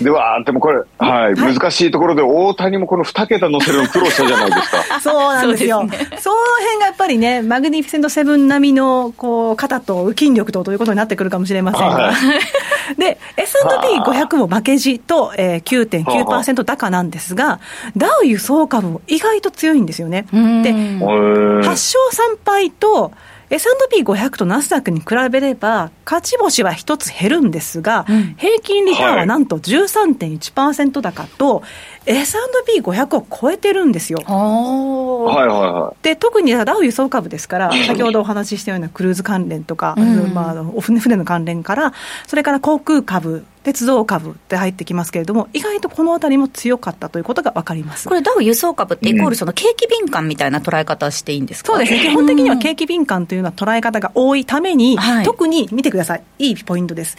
[0.00, 5.00] では、でもこれ、はい、はい、難しいところで、大谷もこの2桁乗せるの苦労したじゃないですか。
[5.00, 5.80] そうなんですよ。
[5.80, 11.94] そ、ね、の辺がやっぱりね、マグニフィセントセブン並みの、こう、肩と筋力とということになってくるかもしれませんが。
[11.94, 17.60] はい、で、S&P500 も負けじと、えー、9.9%高なんですが、
[17.96, 20.26] ダウ輸送株も意外と強いんですよね。
[20.32, 23.12] で、8勝3敗と、
[23.50, 31.62] S&P500 とナスダックに比べれば、勝ち星は一つ減るんですが、うん、平均リターンはなんと13.1%高と、
[32.06, 34.20] S&P500 を超えてるんですよ。
[34.24, 36.04] はいはいはい。
[36.04, 41.92] で、特にダウ輸送株ですから、 先ほどお話ししたようなクルーズ関連とか、うん、まあ、船の関連から、
[42.28, 48.08] それから航空株鉄道株って入ってきますけれども、意外とこのあたりも強かったということが分かります。
[48.08, 55.24] これ、ダウ輸送株ってイコールその景気敏感みたいな捉え方していいんですか、そうですね、基本的には景気敏感というような捉え方が多いために、はい。
[55.24, 57.18] 特に見てください、いいポイントです。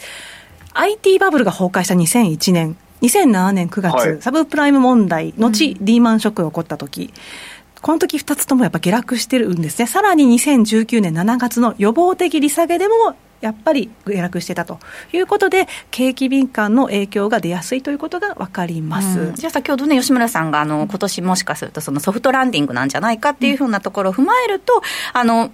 [0.74, 4.16] IT バブルが崩壊した2001年、2007年9月、はい。
[4.20, 7.12] サブプライム問題、後、リーマンショックが起こった時
[7.82, 14.78] この時2つともやっぱ下落してるんですね、さらに2019年7月の予防的利下げでも、やっぱり下落してたと
[15.12, 19.20] いうことで、景気敏感の影響が出やすいということが分かります。
[19.20, 19.34] うん。
[19.34, 24.80] じゃあ先ほどね、吉村さんがあの今年もしかするとそのソフトランディングなんじゃないかっていうふうなところを踏まえると、
[25.12, 25.50] あの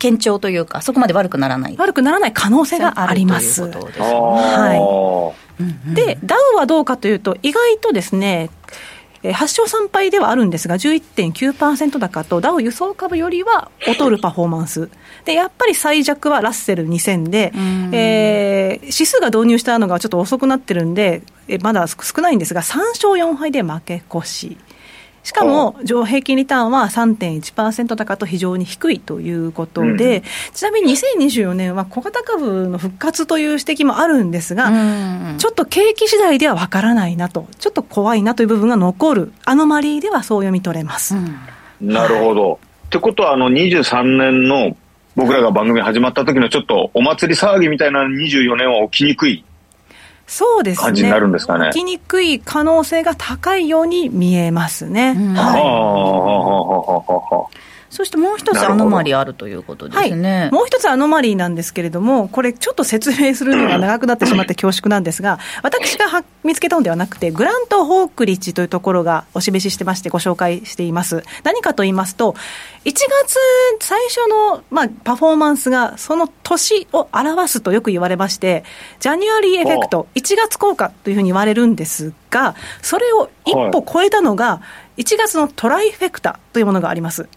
[0.00, 1.76] 堅調というか、そこまで悪くならない。
[1.76, 3.68] 悪くならない可能性があります。
[3.70, 5.34] ということ
[5.94, 8.61] でダウはどうかというと、意外とですね、えー
[9.22, 9.32] 8
[9.62, 14.88] 勝3敗ではあるんですが、11.9%高と、ダウ輸送株よりは劣るパフォーマンス。
[15.24, 17.52] で、やっぱり最弱はラッセル2000で、
[17.92, 24.56] えー指数が導入したのがちょっと遅くなってるんで、えーまだ少ないんですが、3勝4敗で負け越し。
[25.22, 41.14] しかも、上平均リターンは3.1%高と非常に低いということで、ちなみに2024年は小型株の復活という指摘もあるんですが、うんちょっと景気次第ではわからないなと、ちょっと怖いなという部分が残る、アノマリーではそう読み取れます。
[41.80, 42.58] なるほど。
[42.86, 44.76] ってことは、あの、23年の
[45.14, 49.44] 僕らが番組始まった時のちょっとお祭り騒ぎみたいな24年は起きにくい。
[50.32, 50.84] そうですね。
[50.86, 55.14] 感じになるんですかね起きにくい可能性が高いように見えますね。
[55.14, 57.71] うんはいはあ、はあ、はあ、はあ。
[57.92, 60.48] そしてもう一つアノマリあるということではい、すね。
[60.50, 71.22] もう一つアノマリーなんですけれども、これ、ちょっと説明するのが長くなってしまって恐縮なんですが、 私がは見つけたのではなくて、グラント・ホークリッジというところがお示ししてまして、ご紹介しています。
[71.44, 72.34] 何かと言いますと、
[72.86, 73.38] 1月
[73.80, 78.64] 最初の、まあ、パフォーマンスが、その年を表すとよく言われまして、
[79.00, 84.62] January effect、1月効果というふうに言われるんですが、それを一歩超えたのが、
[84.96, 87.28] 1月の trifecta というものがあります。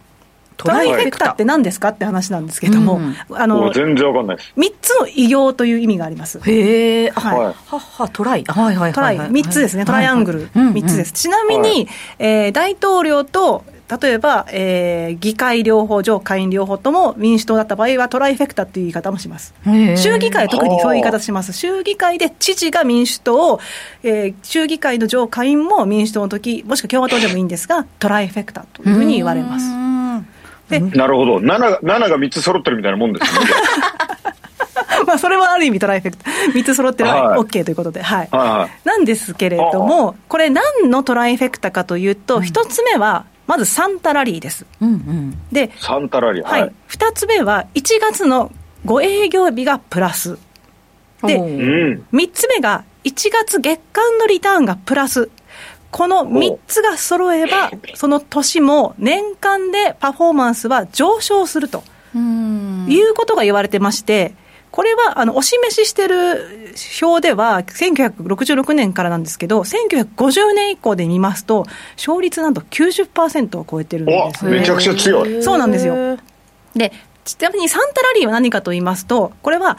[0.57, 4.53] trifec ta って何ですかって話なんですけども、うんあの全然わかんないです。
[4.57, 6.39] 3つの偉業という意味があります。
[6.39, 8.43] へえ、あはいはいはっは、 tri。
[8.45, 8.93] はいはいはいはい。
[8.93, 11.11] tri、3つですね、トライアングル、はいはい3つです。。
[11.13, 11.87] ちなみに、はい
[12.19, 13.63] えー大統領と、
[14.01, 19.53] 例えば、えー議会両方、上下院両方とも民主党だった場合は、 trifecta っていう言い方もします。
[19.65, 21.53] うんうんへー州議会は特にそういう言い方します。
[21.53, 23.59] 州議会で知事が民主党、
[24.03, 29.65] えー州議会の上下院も民主党の時もしくは共和党でもいいんですが、トライフェクタというふうに言われます。
[30.69, 31.37] なるほど。
[31.37, 33.39] 7が、7が3つ揃ってるみたいなもんですね。
[35.05, 36.23] まあ、それはある意味トライフェクト。
[36.53, 38.27] 3つ揃ってるのははい OK ということで、はい。
[38.31, 38.87] はいはい。
[38.87, 44.65] なんですけれども、これ何のトライフェクタかというと、一つ目は、まずサンタラリーです。
[44.81, 45.37] うんうん。
[45.51, 46.43] で、サンタラリー。
[46.43, 46.61] はい。
[46.61, 46.71] はい。
[46.87, 48.51] 二つ目は、1月の
[48.85, 50.37] 5営業日がプラス。
[51.23, 52.05] でおうーん。
[52.11, 55.29] 三つ目が、1月月間のリターンがプラス。
[55.95, 61.83] この3つが揃えば、その年も年間でパフォーマンスは上昇すると。
[62.13, 64.33] うんいうことが言われてまして、
[64.71, 75.41] これはあのお示ししてる表では、1966年からなんですけど、1950年以降で見ますと、勝率なんと90%を超えてるんですおめちゃくちゃ強い。
[75.41, 76.17] そうなんですよ。
[76.75, 76.91] で、
[77.23, 79.77] ちなみにサンタラリーは何かと言いますと、これは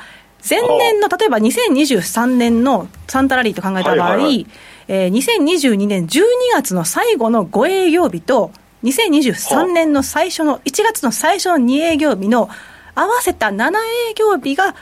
[0.48, 4.46] 前年の、例えば2023年のサンタラリーと考えた場合、はいはいはい
[4.88, 6.22] えー2022年12
[6.54, 8.50] 月の最後の5営業日と、
[8.84, 12.48] 2023年の最初の、1月の最初の2営業日の
[12.94, 13.70] 合わせた7
[14.10, 14.74] 営業日が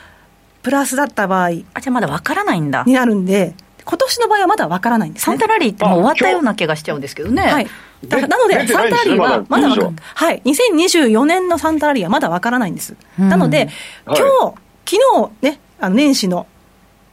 [0.62, 2.84] プラスだった場合にあ、じゃあまだわからないんだ。
[2.86, 5.36] なるんで、今年の場合はまだわからないんですね。
[5.36, 7.42] サンタラリーってもう終わったような気がしちゃうんですけどね。
[7.42, 7.66] はい。
[8.06, 10.42] だなので、サンタラリーはまだわかないんですよまだはい。
[10.44, 12.96] 2024年のサンタラリーはまだわからないんです。
[13.18, 13.68] うんなので、
[14.04, 14.54] はい今日、
[14.86, 16.46] 昨日ね、あの年始の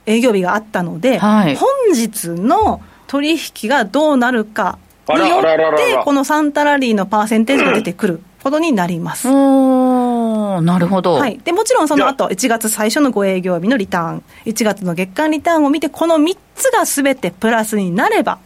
[0.05, 9.27] 営業日があったので、はい本日の取引がどうなるかによって、らこのサンタラリーのパーセンテージが出てくることになります。
[9.27, 11.13] おーなるほど。
[11.15, 18.39] はい、でもちろんその後1月最初の5営業日のリターン、1月の月間リターンを見て、この3つがすべてプラスになれば、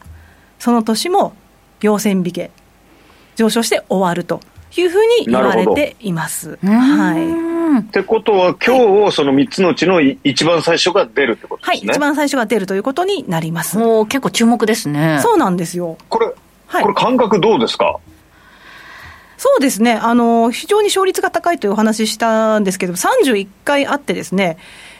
[0.58, 1.34] その年も
[1.80, 2.52] 秒線引け、
[3.36, 4.41] 上昇して終わると
[4.82, 6.58] いうふうに言われています。
[6.64, 11.94] はいんってことは、今日、その3つのうちのい一番最初が出るってことはい、ですね。
[11.94, 13.78] 一番最初が出るということになります。
[13.78, 15.20] もう結構注目ですね。
[15.22, 15.98] そうなんですよ。
[16.10, 16.28] これ、
[16.68, 17.98] はいこれ感覚どうですか？
[19.38, 24.58] そうですね、あの非常に勝率が高いというお話ししたんですけど、31回あってですね、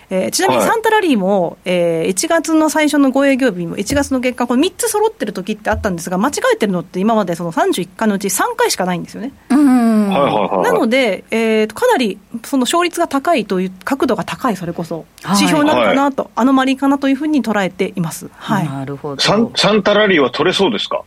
[0.10, 9.34] えーちなみにはいサンタラリーも、えー1月の最初の5営業日も1月の月間、この3つ揃ってる時ってあったんですが、間違えてるのって今までその31回のうち3回しかないんですよね。
[9.50, 10.10] うん。
[10.10, 10.64] はいはいはいはい。
[10.64, 18.30] なのので、えー、かなりその勝率が高いという、角度が高い、それこそ、指標なのかなと、はい、アノマリーかなというふうに捉えています。
[18.38, 21.04] はい、なるほどサンサンタラリーは取れそうですか？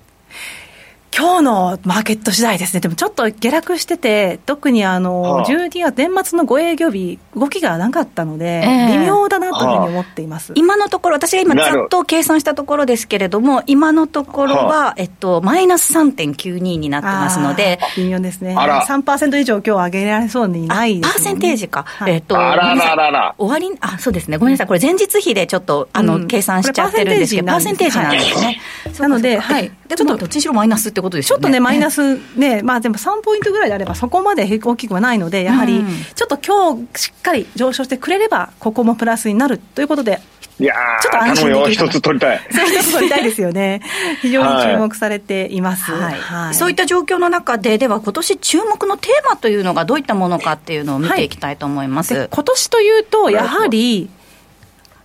[1.18, 23.34] 今日のマーケット次第ですね、でもちょっと下落してて、特にあの、はあ、12月、年末の5営業日、動きがなかったので、えー、微妙だなというふうに思っています、はあ、今のところ、私が今、ざっと計算したところですけれども、今のところは、はあ、えっと、マイナス3.92になってますので、微妙ですね、3%以上、今日上げられそうにないです、ね、パーセンテージか、はい、えっと、あらららら。
[23.38, 28.60] 終わり、あそうですね、ごめんなさい、これ、前日比でちょっとあの、うん、計算しちゃってるんですけど、パーセンテージなんですね。
[29.00, 31.42] なので、はい、ちょっとどっちにしろマイナスってことですよね。
[31.42, 35.82] ちょっとね、マイナスナスで、まあ、でも3ポイントぐらいであれば、そこまで大きくはないので、やはり
[36.14, 40.20] ちょっと今日しっかり上昇してくれれば、ここもプラスになるということで、
[40.60, 42.40] いやちょっと安心できる一つ取りたい。
[42.50, 43.80] 一つ取りたいですよね。
[44.20, 45.92] 非常に注目されています。
[45.92, 52.14] はいはい、そういった状況の中で、では今年注目のテーマというのがどういったものかっていうのを見ていきたいと思います。
[52.14, 54.10] はい、今年というと、やはり、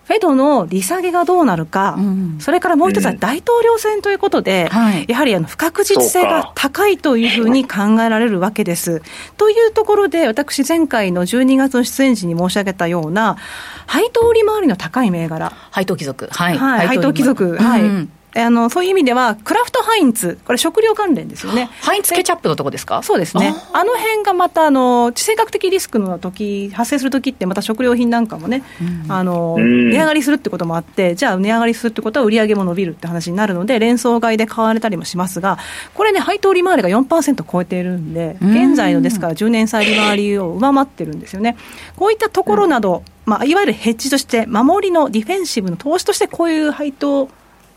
[0.06, 9.02] フェドの利下げがどうなるか、うん、それからもう一つは大統領選ということで、うんやはりあの不確実性が高いというふうに考えられるわけです。
[9.38, 13.38] というところで、私、前回の12月の出演時に申し上げたような、
[13.86, 15.52] 配当利回りの高い銘柄。
[15.72, 16.28] 配当貴族。
[16.32, 16.58] はい。
[16.58, 17.58] はい、配当貴族。
[17.58, 18.08] はい。
[18.36, 21.70] うんあのそういう意味では、クラフトハインツ、これ、食料関連ですよね。
[21.82, 23.04] ハインツケチャップのとこですか？
[23.04, 23.54] そうですね。
[23.74, 28.64] あの辺がまた、あの地政学的リスクの時発生するときって、また食料品なんかもね、
[29.06, 35.60] うん、あの値上がりするってこともあって、じゃあ、値上がりするってことは売り上げも伸びるって話になるので、連想買いで買われたりもしますが、
[35.94, 41.56] これね、配当利回りが4%超えているんで、現在のですから、10年債利回りを上回ってるんですよね。
[41.96, 47.30] こういったところなど、まあ、いわゆるヘッジとして、守りのディフェンシブの投資として、こういう配当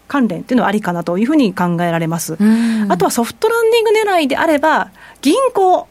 [0.08, 2.38] 関連っていうのはありかなというふうに考えられます。
[2.88, 4.90] あとはソフトランディング狙いであれば、
[5.22, 5.88] 銀行、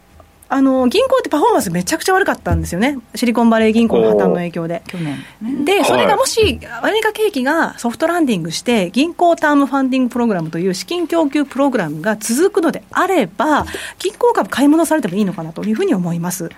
[0.56, 4.84] あの銀行ってパフォーマンスめちゃくちゃ悪かったんですよね、シリコンバレー銀行の破綻の影響で。
[4.88, 13.66] 去年で、それがもし、アメリカ景気がソフトランディングして、銀行タームファンディングプログラムという資金供給プログラムが続くのであれば、
[14.00, 16.50] 銀行株買い戻されてもいいのかなというふうに思います。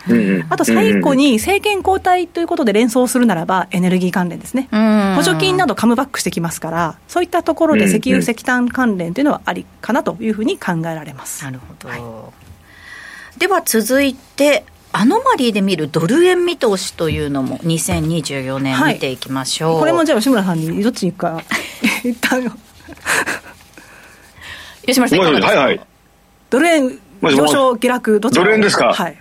[0.50, 4.68] あと最後に、政権交代ということで連想するならば、エネルギー関連ですね。
[5.16, 11.43] 補助金などカムバックしてきますから、そういったところで石油、石炭関連というのはありかなというふうに考えられます。
[11.43, 12.47] なるほど、はい
[13.38, 14.64] では続いて
[14.94, 21.44] アノマリーで見るドル円見通しというのも2024年見ていきましょう、はい、これもじゃあ吉村さんにどっちに行くか。
[24.86, 25.88] 吉村さんいかがですか、はいはい、
[26.50, 28.94] ドル円上昇下落どちらドル円ですか？
[28.94, 29.18] はい。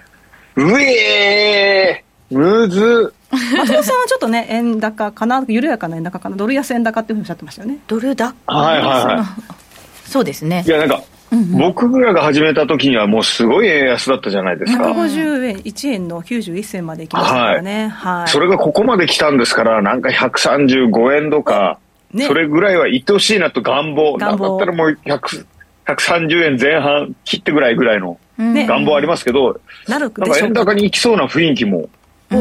[0.57, 3.13] うえーむず。
[3.31, 7.79] 松本さんはちょっとね円高かな緩やかな円高かなドル安円高っていうふうにおっしゃってましたよね。
[7.89, 8.87] ドル高はいはい
[9.17, 10.11] はい。
[10.11, 10.65] そうですね。
[10.67, 14.85] いやなんか僕らが始めた時にはもうすごい円安だったじゃないですか。
[14.85, 17.89] 150円、1円の91銭まで来ましたからね。
[17.89, 18.21] はい。
[18.21, 21.79] はい、それがここまで来たんですから、なんか135円とか、
[22.13, 24.17] ね、それぐらいは愛おしいなと願望。
[24.17, 25.47] 願望だったらもう100
[25.87, 31.89] 130円前半切ってぐらいぐらいの願望ありますけど、ね、なんか円高に行きそうな雰囲気も。
[32.29, 32.37] そ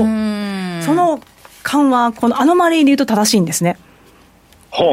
[0.94, 1.20] の
[1.64, 3.78] 緩和、このアノマリーで言うと正しいんですね。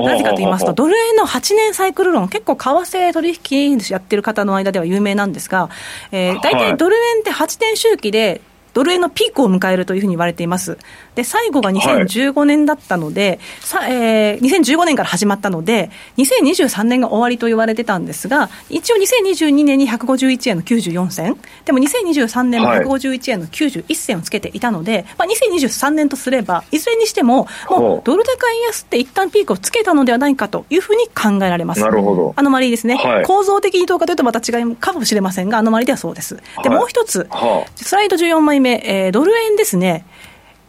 [0.05, 3.39] なぜかと言いますと、ドル円の8年サイクル論、結構為替取
[3.73, 5.71] 引やってる方の間では有名なんですが、
[6.11, 8.41] えー、大体ドル円って8年周期で
[8.73, 10.79] ドル円のピークを迎えるというふうに言われています。
[11.15, 13.39] で、最後が2015年だったので、
[13.71, 31.81] はい、えー、2015年から始まったので、2023年が終わりと言われてたんですが、一応2022年に151円の94銭、でも2023年も151円の91銭をつけていたので、はい、まあ、2023年とすれば、いずれにしても、もうドル高円安って一旦ピークをつけたのではないかというふうに考えられます。
[31.81, 32.33] なるほど。
[32.37, 32.97] アノマリーですね。
[32.97, 36.39] はい、構造的にどうかというとまた違いかもしれませんが、アノマリーではそうです。
[36.63, 37.29] で、もう一つ、
[37.77, 40.07] スライド14枚目、えー、ドル円ですね。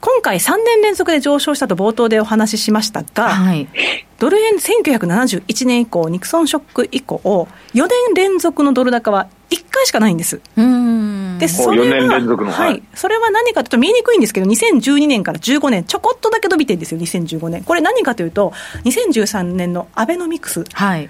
[0.03, 3.69] 今回3年連続で上昇したと冒頭でお話ししましたが、はい、
[4.19, 10.41] ドル円1971年以降、ニクソンショック以降、4年連続のドル高は1回しかないんです。
[11.39, 17.63] でそれは、はい、それは何かというと見えにくいんですけど、2012年から15年、ちょこっとだけ伸びてるんですよ、2015年。
[17.63, 18.51] これ何かというと、
[18.83, 20.65] 2013年のアベノミクス。
[20.73, 21.09] はい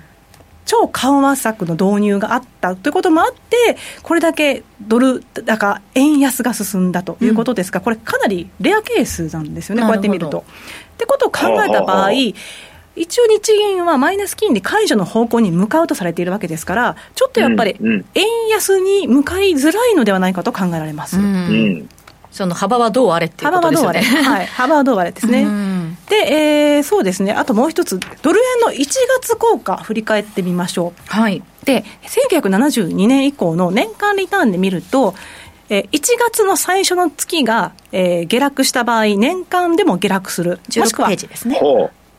[0.66, 10.40] 超緩和策の導入があったということもあって、これだけドル高、円安が進んだということですが、うん、これ、かなりレアケースなんですよね、こうやって見ると。
[10.40, 12.12] ってことを考えた場合、
[12.96, 21.18] 一応日銀はマイナス金利解除の方向に向かうとされているわけですから、ちょっとやっぱり円安に向かいづらいのではないかと考えられます。
[21.18, 21.90] うん、
[22.32, 24.02] その幅はどうあれっていうことですよね。
[24.02, 24.40] 幅はどうあれ。
[24.40, 24.46] はい。
[24.48, 25.46] 幅はどうあれですね。
[26.10, 27.32] で、えー、そうですね。
[27.32, 28.86] あともう一つ、ドル円の1
[29.22, 31.02] 月効果振り返ってみましょう。
[31.08, 31.44] はい。
[31.64, 35.16] で、1972年以降の年間リターンで見ると、
[35.70, 40.60] えー、1月の最初の月が、えー、下落した場合、年間でも下落する。
[40.78, 41.60] もしくは、ですね。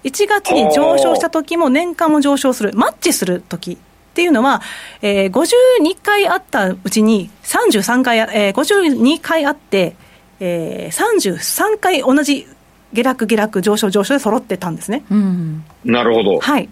[0.04, 3.76] 1月に上昇した時も年間も上昇する、マッチする時っ
[4.14, 4.62] ていうのは、
[5.02, 9.96] えー、52回あったうちに33回、えー、52回あって、
[10.40, 12.46] えー、33回同じ
[12.94, 15.04] 下落下落上昇上昇で揃ってたんですね。
[15.10, 16.40] うん、なるほど。
[16.40, 16.68] はい。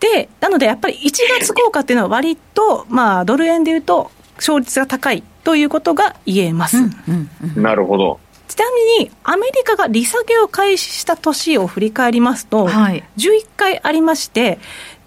[0.00, 6.78] で、なのでやっぱり1月効果っていうのは割と、まあ、ドル円でいうと勝率が高いということが言えます。
[6.78, 8.20] うんうんうん、なるほど。
[8.48, 8.64] ちな
[8.98, 14.58] みに、アメリカが利下げを開始した年を振り返りますと、はい11回ありまして、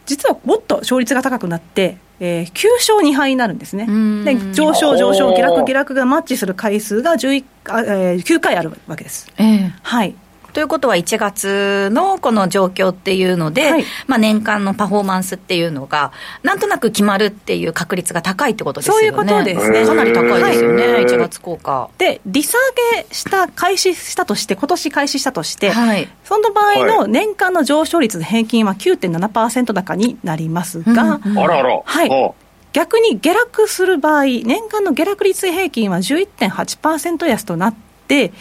[0.06, 4.26] 実はもっと勝率が高くなって、えー9勝2敗になるんですねん。
[4.26, 9.32] で上昇、上昇、下落、下落がマッチする回数が11あ、えー9回あるわけです。
[9.38, 10.16] ええはい。
[10.58, 13.86] ということは1月のこの状況っていうので、はい。
[14.08, 19.00] まあ、年間のパフォーマンスっていうのがなんとなく決まるっていう確率が高いってことですよね。
[19.02, 19.86] そういうことですね。
[19.86, 21.06] かなり高いですよね、はい。
[21.06, 21.92] 1月効果。
[22.00, 22.58] で、利下
[22.96, 26.10] げした、開始したとして、今年開始したとして、はい。
[26.24, 27.12] その場合のはい。
[27.12, 31.82] 年間の上昇率の平均は9.7%高になりますが、うんあらあら。
[31.86, 32.10] はい。
[32.10, 32.32] あ
[32.74, 37.76] 逆に下落する場合、年間の下落率平均は11.8%安となっ
[38.08, 38.32] て、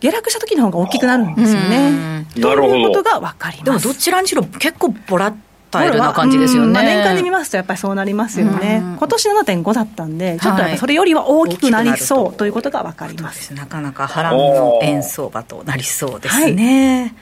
[0.00, 2.26] 下落した時の方が大きくなるんですよね。
[2.36, 2.72] なるほど。
[2.72, 3.64] ということが分かります。
[3.64, 5.34] でもどちらにしろ結構ボラ
[5.70, 6.72] タイルな感じですよね、うん。
[6.72, 8.96] まあ、年間で見ますとやっぱりそうなりますよね、うん。
[8.96, 13.52] 今年7.5だったんで、ちょっとやっぱそれよりは大きくなりそうということが分かります。
[13.54, 17.14] なかなか波乱の円相場となりそうですね、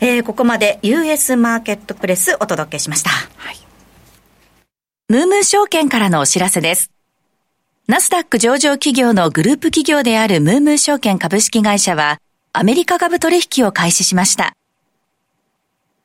[0.00, 3.56] えーここまで US マーケットプレスお届けしました、はい。
[5.08, 6.95] ムームー証券からのお知らせです。
[7.88, 12.18] ナスダック上場企業のグループ企業であるムームー証券株式会社は、
[12.52, 14.56] アメリカ株取引を開始しました。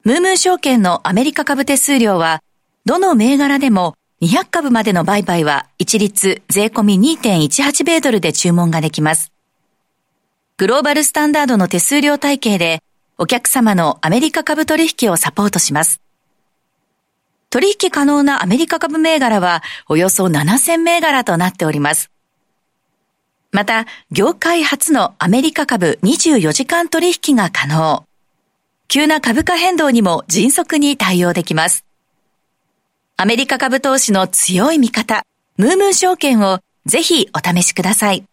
[0.04, 2.44] ムームー証券のアメリカ株手数料は、
[2.86, 9.32] どの銘柄でも200株までの売買は一律税込み2.18米ドルで注文ができます。
[10.58, 12.84] グローバルスタンダードの手数料体系で、
[13.18, 16.00] お客様のアメリカ株取引をサポートします。
[17.52, 22.10] 取引可能なアメリカ株銘柄はおよそ7000銘柄となっております。
[23.52, 28.06] また、業界初のアメリカ株24時間取引が可能。
[28.88, 31.86] 急な株価変動にも迅速に対応できます。
[33.18, 35.26] アメリカ株投資の強い味方、
[35.58, 38.24] ムームー証券をぜひお試しください。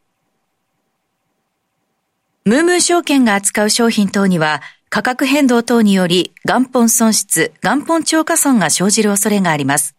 [2.45, 9.95] ムームー証券が扱う商品等には価格変動等により元本損失、元本超過損が生じる恐れがあります。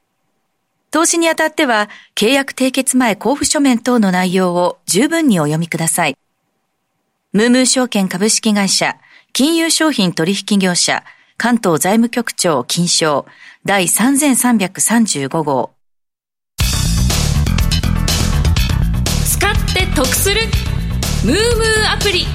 [0.91, 6.17] 投資にあたっては契約締結前交付書面等の内容を十分にお読みください。
[7.31, 8.95] ムームー証券株式会社、
[9.33, 11.03] 金融商品取引業者、
[11.37, 13.27] 関東財務局長金賞
[13.65, 15.71] 第3335号。
[19.27, 20.41] 使って得する
[21.23, 22.25] ムームーアプリ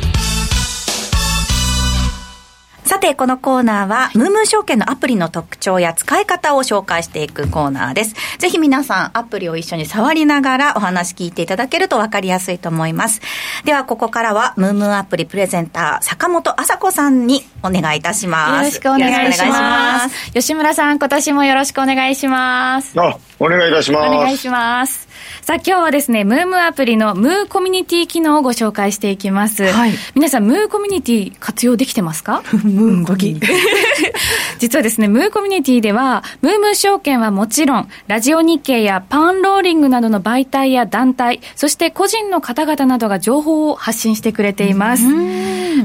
[2.84, 8.14] さて、このコーナーは、ムームー証券のアプリの特徴や使い方を紹介していくコーナーです。
[8.38, 13.22] ぜひ皆さん、アプリを一緒に触りながらお話聞いていただけると分かりやすいと思います。
[13.64, 18.64] では、ここからは、ムームーアプリプレゼンター、坂本麻子さんにお願いいたします。
[18.64, 20.32] よろしくお願いしよろくお願ます。
[20.32, 22.92] 吉村さん、今年もよろしくお願いします。
[23.00, 24.06] あ、お願いいたします。
[24.08, 25.03] お願いします。
[25.42, 29.64] さあ今日はですね、ムームアプリのムーコミュニティ機能をご紹介していきます。
[29.64, 32.42] はい皆さん、ムーコミュニティ活用できてますか？
[32.64, 33.38] ムーンコキ。
[34.58, 45.04] 実はですね、ムーコミュニティでは、ムームー証券はもちろん、ラジオ日経やパンローリングなどの媒体や団体、そして個人の方々などが情報を発信してくれています。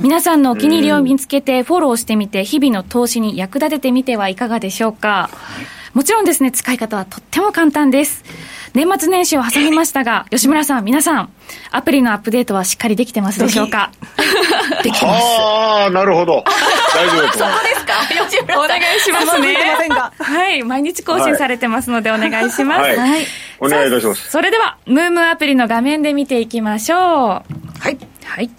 [0.01, 5.29] 皆さんのお気に入りを見つけて、フォローしてみて、日々の投資に役立ててみてはいかがでしょうか？
[5.93, 8.23] もちろんですね、使い方はとっても簡単です。
[8.75, 11.29] 年末年始を挟みましたが、 吉村さん、皆さん、
[11.71, 13.89] アプリのアップデートはしっかりできてますでしょうか？
[14.83, 15.25] できます。
[15.39, 16.43] ああ、なるほど。
[16.95, 17.37] 大丈夫です。
[17.39, 17.43] で
[17.75, 17.93] すか？
[18.29, 19.55] 吉村さんお願いしますね。
[20.19, 22.81] はい、毎日更新されてますのでお願いします。
[22.81, 23.25] はい
[23.61, 24.29] お願いいたします。
[24.29, 26.99] それでは、ムームーアプリの画面で見ていきましょう。
[26.99, 27.41] は
[27.89, 27.97] い。
[28.25, 28.49] はい。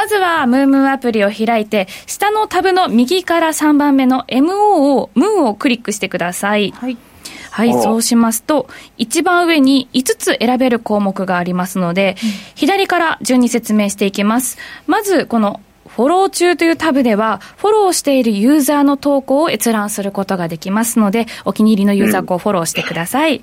[0.00, 6.72] まずは、ムームーアプリを開いて、下のタブの右から3番目の MO を、ムーをクリックしてください。
[6.74, 6.96] はい。
[7.50, 12.16] はい、おそうしますと、一番上に5つ選べる項目がありますので、
[12.54, 14.56] 左から順に説明していきます。
[14.86, 23.42] まず、この、フォロー中というタブでは、フォローしているユーザーの投稿を閲覧することができますので、お気に入りのユーザーをフォローしてください。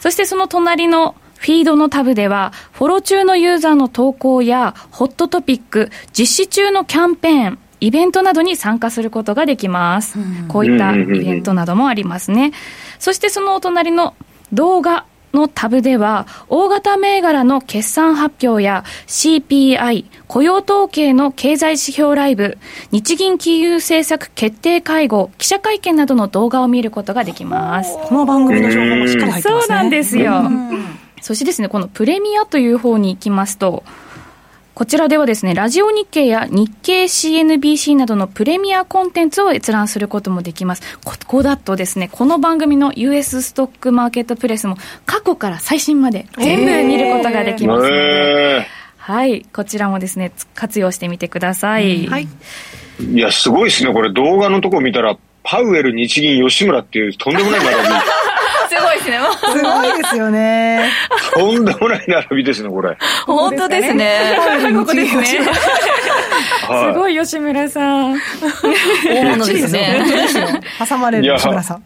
[0.00, 10.16] そしてその隣のフィードのタブでは、フォロー中のユーザーの投稿や、ホットトピック、実施中のキャンペーン、イベントなどに参加することができます。
[10.48, 12.52] こういったイベントなどもありますね。
[12.98, 14.14] そしてそのお隣の
[14.54, 22.56] 動画、のタブでは、大型銘柄の決算発表や CPI、雇用統計の経済指標ライブ、
[22.92, 27.98] 日銀金融政策決定会合、記者会見などの動画を見ることができます。
[28.04, 29.60] この番組の情報もしっかり入ってますね。
[29.60, 30.42] そうなんですよ。
[31.24, 33.82] そしてですね、このプレミアという方に行きますと、
[34.74, 40.98] こちらではですね、ラジオ日経や日経 CNBC などのプレミアコンテンツを閲覧することもできます。
[41.02, 48.66] ここだとですね、この番組の US ストックマーケットプレスも過去から最新まで全部見ることができますので、
[48.98, 52.06] はい、こちらもですね、活用してみてください。
[52.06, 52.28] はい。
[53.00, 53.94] いや、すごいですね。
[53.94, 57.94] これ動画のとこ見たら、パウエル、日銀、吉村っていうとんでもない並び。
[58.68, 59.18] すごいですね。
[59.52, 60.90] すごいですよね。
[61.34, 62.96] とんでもない並びですね、これ。
[63.26, 64.38] 本当ですね。
[64.74, 65.24] ここですね。
[65.26, 68.18] すごい吉村さん。
[69.06, 70.04] 大物ですね。
[70.88, 71.82] 挟まれる吉村さん。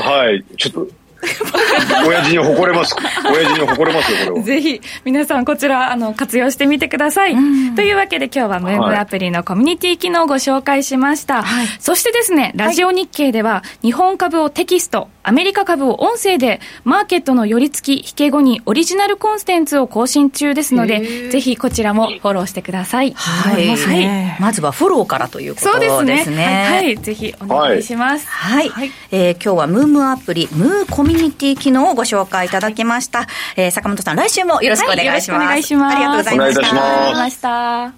[0.00, 0.44] はい。
[0.56, 0.86] ちょっと、
[2.06, 2.96] 親父に誇れます。
[3.24, 4.42] 親父に誇れますよ、これは。
[4.42, 7.36] ぜひ、皆さんこちら、あの、活用してみてください。
[7.76, 11.42] というわけで今日はムーブアプリのコミュニティ機能をご紹介しました。
[11.42, 23.12] はい、そしてですね、ラジオ日経では、日本株をテキスト、アメリカ株を音声で、マーケットの寄り付き、引け後にオリジナルコンテンツを更新中ですので、ぜひこちらもフォローしてください。
[23.12, 23.68] はい。
[23.76, 25.88] はい、まずはフォローからということですね。
[25.88, 26.66] そうですね。
[26.68, 26.96] はい。
[26.96, 28.26] ぜひお願いします。
[28.26, 28.68] はい。
[28.68, 33.26] はい、えー、今日はムームアプリ、ムーコミュニティ機能をご紹介いただきました。
[33.56, 35.40] えー、坂本さん、来週もよろしくお願いします。
[35.40, 35.96] はい、お願いします。
[35.96, 36.60] ありがとうございました。
[36.60, 37.94] お願いいたしました。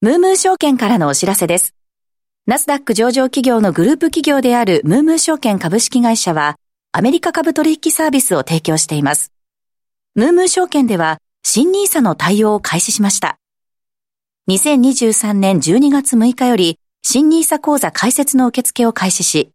[0.00, 1.74] ムームー証券からのお知らせです。
[2.46, 6.56] ナスダック上場企業のグループ企業であるムームー証券株式会社は、
[6.90, 9.32] アメリカ株取引サービスを提供しています。
[10.16, 13.38] ムームー証券では、新ニーサの対応を開始しました。
[14.50, 19.52] 2023年12月6日より、新ニーサ講座開設の受付を開始し、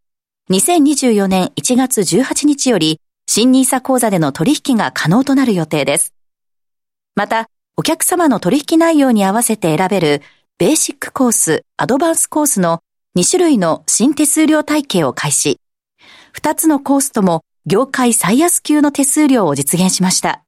[0.50, 6.14] 2024年1月18日より、新ニーサ講座での取引が可能となる予定です。
[7.16, 10.22] また、お客様の取引内容に合わせて選べる
[10.58, 12.80] ベーシックコース、アドバンスコースの
[13.18, 15.60] 2種類の新手数料体系を開始。
[16.34, 20.46] 2つのコースとも業界最安級の手数料を実現しました。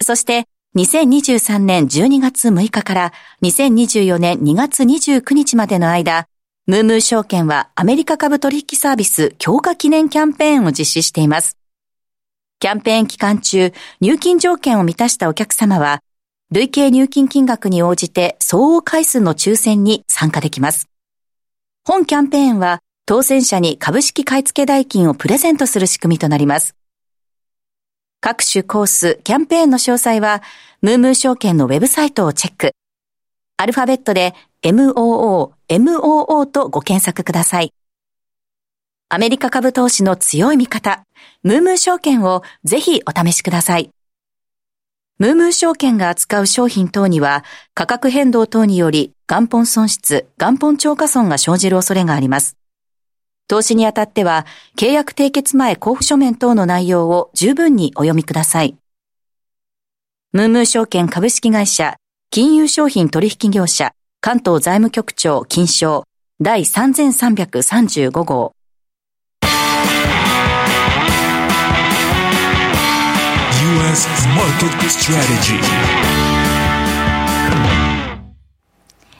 [0.00, 6.28] そして、2023年12月6日から2024年2月29日までの間、
[6.64, 11.58] ムームー証券はアメリカ株取引サービス強化記念キャンペーンを実施しています。
[12.60, 16.04] キャンペーン期間中、入金条件を満たしたお客様は、
[16.52, 20.88] 累計入金金額に応じて相応回数の抽選に参加できます。
[21.84, 26.76] 本キャンペーンは当選者に株式買付代金をプレゼントする仕組みとなります。
[28.20, 30.42] 各種コース、キャンペーンの詳細は、
[30.80, 32.70] ムームー証券のウェブサイトをチェック。
[33.62, 34.34] アルファベットで
[34.64, 37.72] MOO、MOO とご検索ください。
[39.08, 41.04] アメリカ株投資の強い味方、
[41.44, 43.90] ムームー証券をぜひお試しください。
[45.18, 52.56] ムームー証券が扱う商品等には価格変動等により元本損失、元本超過損が生じる恐れがあります。
[53.46, 54.44] 投資にあたっては
[54.76, 58.76] 契約締結前交付書面等の内容を十分にお読みください。
[60.32, 61.94] ムームー証券株式会社
[62.34, 66.04] 金融商品取引業者関東財務局長金賞
[66.40, 68.54] 第3335号
[73.60, 75.60] US Market Strategy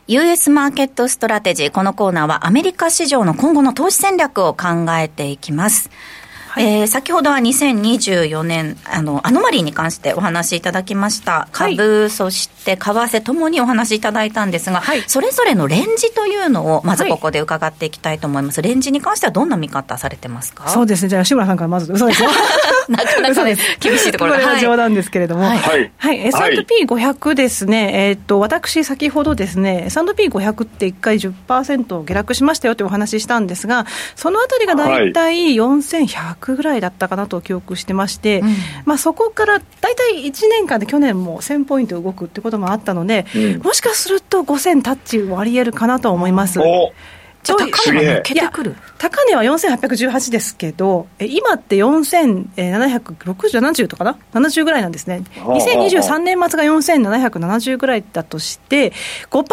[0.06, 1.70] US マーケットストラテジー。
[1.70, 5.90] このコーナーはアメリカ市場の今後の投資戦略を考えていきます。
[6.52, 11.48] はい、えー、先ほどは2024年あのアノマリーに関してお話しいただきました。
[11.50, 20.68] 株、はい、そして為替ともにお話しいただいたんですが、はい、それぞれのレンジというのをまずここで伺っていきたいと思います、レンジに関してはどんな見方されてますか？
[20.68, 21.08] そうですね。
[21.08, 21.90] じゃあ志村さんからまず。
[21.90, 22.28] 嘘ですよ
[22.88, 23.62] なかなかです。
[23.80, 46.60] 厳しいところこれは冗談ですけれども、はい、はい、S&P500 ですね、えー、っと私、先ほどですね、S&P500 って1回10%下落しましたよというお話ししたんですが、そのあたりが大体4100ぐらいだったかなと記憶してまして、うん、まあ、そこから大体1年間で去年も1000ポイント動くってこともあったので、うん、もしかすると5000タッチ割りえるかなと思います。
[47.42, 48.76] じゃ高値は抜けてくる。
[48.98, 58.92] 高値は4818ですけど、え今って4760とかな、70ぐらいなんですね、2023年末が4770ぐらいだとして、
[59.30, 59.44] 5%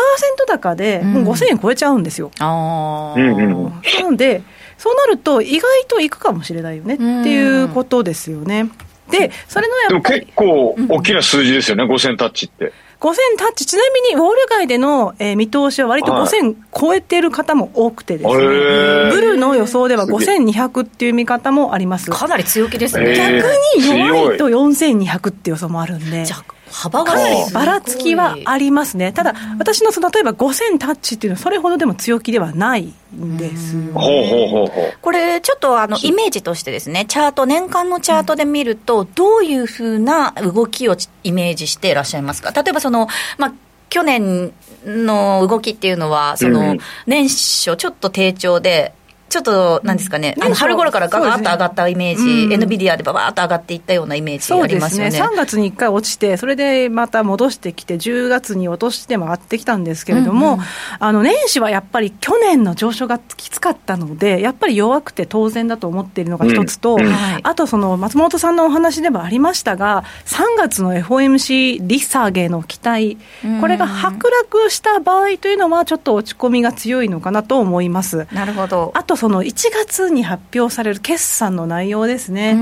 [0.48, 2.32] 高でもう5000円超えちゃうんですよ。
[2.40, 3.82] うん、なの
[4.16, 4.44] で、
[4.78, 8.70] そうなると、意外といくかもしれないよねっていうことですよね。
[9.10, 12.72] で、それのやっぱり結構大きな数字ですよね、5000タッチって。
[13.00, 16.28] 5000タッチ、ちなみにウォール街での、えー見通しは割とはい。
[16.28, 22.12] 5000超えてる方も多くてですね、ブルの予想ではすげ5200っていう見方もあります。
[22.12, 23.12] かなり強気ですへね。
[23.12, 23.38] ー。
[23.41, 23.47] 逆
[23.78, 26.26] に弱いと強4200って予想もあるんで。
[26.72, 29.12] 幅がねばらつきはありますね。
[29.12, 33.94] ただ、私のその例えば5000タッチっていうのはそれほどでも強気ではないんですよ。
[33.94, 34.94] ほうほうほうほう。
[35.02, 43.08] これ、ちょっとあのイメージとしてですね、チャート、年間のチャートで見ると、どういうふうな動きをイメージしていらっしゃいますか、例えばその、
[43.38, 43.54] まあ、
[43.90, 44.54] 去年
[44.86, 48.94] の動きっていうのは、そうのん年初、ちょっと低調で、
[49.30, 52.56] ちょっと、なんですかね、あの年初春頃からガガーッと上がったイメージ、ね。
[52.56, 52.64] うん。
[52.64, 54.80] NVIDIA でババーッと上がっていったようなイメージありそうでね。
[54.82, 55.20] ますすよね。
[55.20, 60.60] 3月に1回落ちて、それでまた戻してきて、10月に落として回ってきたんですけれども、
[61.00, 67.06] あの年始はやっぱり去年の上昇がきつかったので、やっぱり弱くて当然だと思っているのが一つと、うん。
[67.06, 67.42] うんはい。
[67.44, 73.18] あとその松本さんのお話でもありましたが、3月の FOMC 利下げの期待、
[73.62, 78.28] これが剥落した場合というのは、ちょっと落ち込みが強いのかなと思います。
[78.32, 78.92] なるほど。
[78.96, 82.54] あとその1月に発表される決算の内容ですね。
[82.54, 82.56] う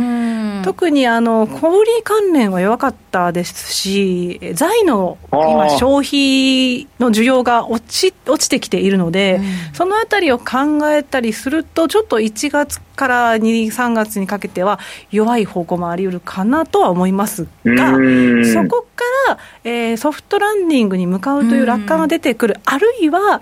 [0.62, 0.62] ん。
[0.64, 9.40] 特にあの小売関連は弱かったですし、財の今、消費の需要が落ち落ちてきているので、
[9.74, 14.80] そのあたりを考えたりすると、ちょっと1月から2、3月にかけては
[15.12, 23.40] 弱い方向もあり得るかなとは思いますが、うんそこから、えーソフトランディングに向かうという楽観が出てくる、あるいは、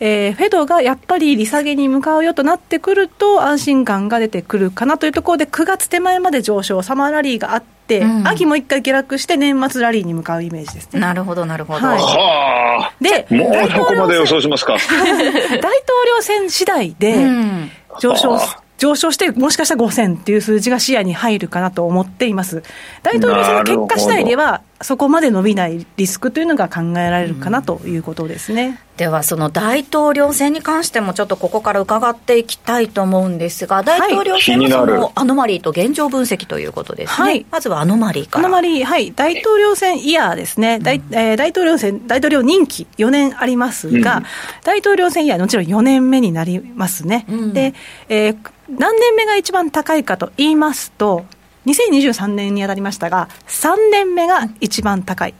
[0.00, 11.00] えーフェドがやっぱり利下げに向かうよとなってくると、安心感が出てくるかなというところで、9月手前まで上昇、サマーラリーがあって、うん秋もう一回下落して、年末ラリーに向かうイメージですね。
[11.00, 11.86] なるほど、なるほど。
[11.86, 12.92] はいはあ。
[12.98, 14.76] で、もう大そこまで予想しますか。
[14.88, 22.62] 大統領選次第でうん上昇はあ上昇して、もしかしたら5000っていう数字が視野に入るかなと思っています。
[23.02, 28.78] 大統領選の結果次第では、そこまで伸びないリスクというのが考えられるかなということですね。
[28.96, 37.24] では、その大統領選に関しても、ちょっとここから伺っていきたいと思うんですが、大統領選のそのアノマリーと現状分析ということですね。
[37.26, 38.46] はいまずはアノマリーから。
[38.46, 44.24] アノマリー、はい、大統領選イヤーですね、大えー大統領選、大統領任期4年ありますが、うん
[44.62, 47.26] 大統領選イヤー、もちろん4年目になりますね。
[47.28, 47.74] うんで、
[48.08, 48.36] えー
[48.66, 51.26] 何年目が一番高いかと言いますと、
[51.66, 55.34] 2023年に当たりましたが、3年目が一番高い。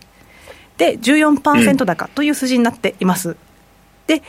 [0.78, 3.36] で、14%高という数字になっています。
[4.06, 4.22] で、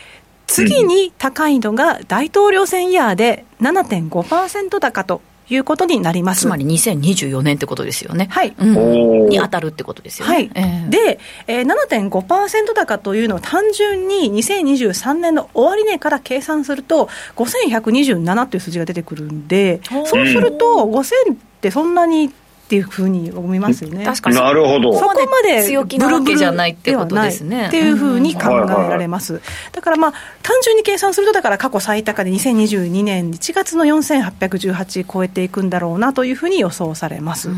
[0.48, 6.41] 次に高いのが大統領選イヤーで7.5%高ということになります。
[6.41, 8.28] つまり2024年ってことですよね。
[8.32, 10.34] はいうんに当たるってことですよね。
[10.34, 22.32] はい、ええで、えー、7.5%高というのを単純に2023年の終値から計算すると、5127という数字が出てくるんで、そうすると、5000ってそんなに
[22.66, 24.03] っていうふうに思いますよね。
[24.03, 24.97] 確かになるほど。
[24.97, 29.39] そこまで強気なわけじゃないってことですねっていうふうに考えられます。
[29.72, 37.49] だからまあ、単純に計算すると、だから過去最高で2022年1月の4818超えていくんだろうなというふうに予想されます。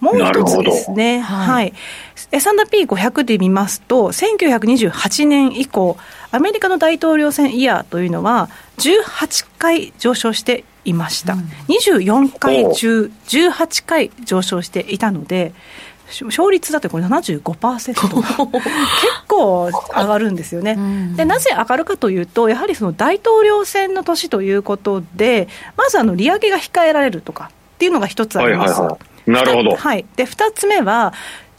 [0.00, 1.72] もう一つですね、は、はいい
[2.30, 5.96] S&P500 で見ますと、1928年以降、
[6.30, 11.36] アメリカの大統領選イヤーというのは、18回上昇していました、
[11.68, 15.52] 24回中18回上昇していたので、
[16.06, 18.00] 勝率だってこれ75% 結
[19.26, 20.78] 構上がるんですよね、
[21.16, 29.14] でなぜ上がるかというとやはりその大統領選の年ということでまずあの利上げが控えられるとかっていうのが一つあります、はいはいはい。
[29.26, 29.76] なるほど。
[29.76, 31.12] はい、で2つ目は、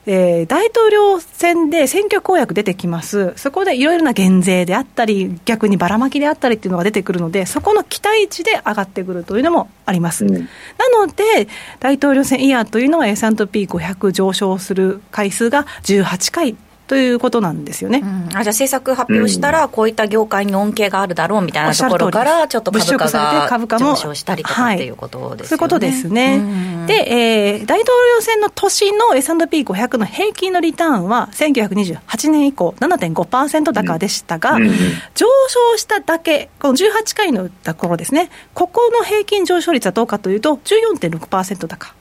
[0.08, 10.26] えー大統領選で選挙公約出てきます、そこでいろいろな減税であったり、逆にばらまきであったりっていうのが出てくるので、そこの期待値で上がってくるというのもあります。
[10.26, 11.47] うんなので、
[11.80, 16.56] 大統領選イヤーというのは S&P500 上昇する回数が18回
[16.88, 17.99] ということなんですよね。
[18.03, 25.47] うんあじゃあ政策発表したら、こういった業界に恩恵があるだろうみたいなところから、ちょっと株価物色されて株価もが上昇したりとかっていうことですよね。
[25.47, 26.36] そういうことですね。
[26.38, 34.75] うんで、えー大統領選の年の S&P500 の平均のリターンは、1928年以降、7.5%高でしたが、うんうん
[35.15, 41.93] 上昇しただけ、この18回のところですね、ここの平均上昇率はどうかというと、14.6%高。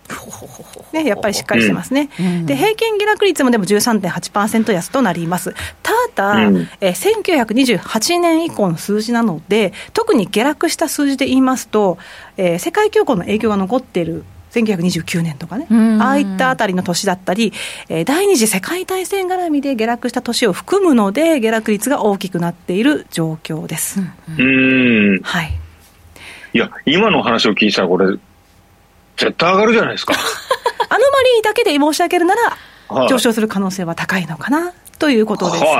[0.93, 2.11] ね、やっぱりしっかりしてますね。
[2.19, 5.55] うんで、平均下落率もでも13.8%安となります。
[5.83, 7.15] ただ、うんえー
[7.75, 11.99] 1928年以降の数字なので、特に下落した数字で言いますと、
[12.37, 14.25] えー世界恐慌の影響が残っている。
[14.53, 17.53] 1929年とかね、うんああいったあたりの年だったり、
[17.89, 24.01] えー第二次世界大戦絡みで下落した年を含むので、下落率が大きくなっている状況です。
[24.39, 25.21] うん。
[25.25, 25.59] はい。
[26.53, 28.07] いや、今の話を聞いたら、これ、
[29.17, 30.15] 絶対上がるじゃないですか。
[30.89, 32.53] アノマリーだけで申し上げるなら、はい
[33.09, 35.69] 上昇する可能性は高いのかなということですね。
[35.69, 35.75] は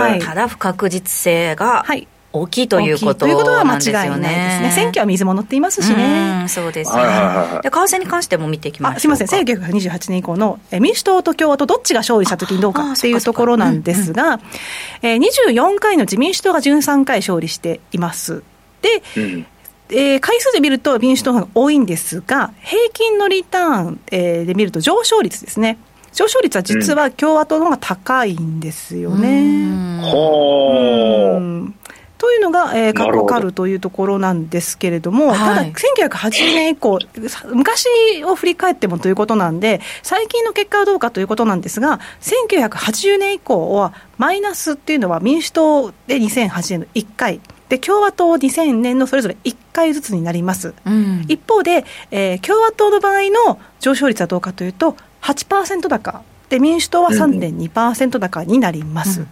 [0.00, 4.28] はいただ不確実性がはい大きいということ大きいということは間違いないですね。
[4.68, 4.72] ね。
[4.72, 6.48] 選挙は水物って言いますしうねん。
[6.48, 7.62] そうですねはい。
[7.62, 8.96] で為替に関しても見ていきましょうか。
[8.98, 14.38] あすみません、1928年以降のえ民主党と共和党、どっちが勝利したときにどうかっていうところなんですが、
[15.02, 18.44] えー24回の自民主党が13回勝利しています。
[18.82, 19.46] で、うん
[19.88, 25.78] えー回数で見ると民主党が多いんですが、平均のリターン、えーで見ると上昇率ですね。
[26.12, 30.00] 上昇率は実は共和党の方が高いんですよね。
[32.20, 33.28] というのが、えー、過なるほど。
[33.28, 35.72] 去カルというところなんですけれども、はい。
[35.72, 36.98] ただ、1980年以降、
[37.28, 37.86] さ昔
[38.24, 47.40] を振り返ってもということなんで、最近の結果はどうかということなんですが、1980年以降は、マイナスっていうのは民主党で2008年の1回、
[47.70, 50.74] で共和党2000年のそれぞれ1回ずつになります。
[50.84, 51.24] うん。
[51.26, 56.22] 一方で、えー共和党の場合の上昇率はどうかというと、8%高。
[56.50, 59.24] で民主党は3.2%高になります、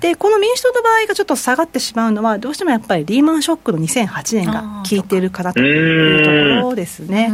[0.00, 7.30] でこの民主党の場合がちょっと下がってしまうのは、どうしてもやっぱりリーマンショックの2008年が効いているかなというところですね。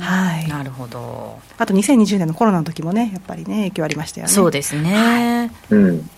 [0.00, 1.38] はい、なるほど。
[1.56, 4.32] あと2020年のコロナの時もね、やっぱりね、影響ありましたよね。
[4.34, 5.50] そうですね。
[5.70, 6.10] うん。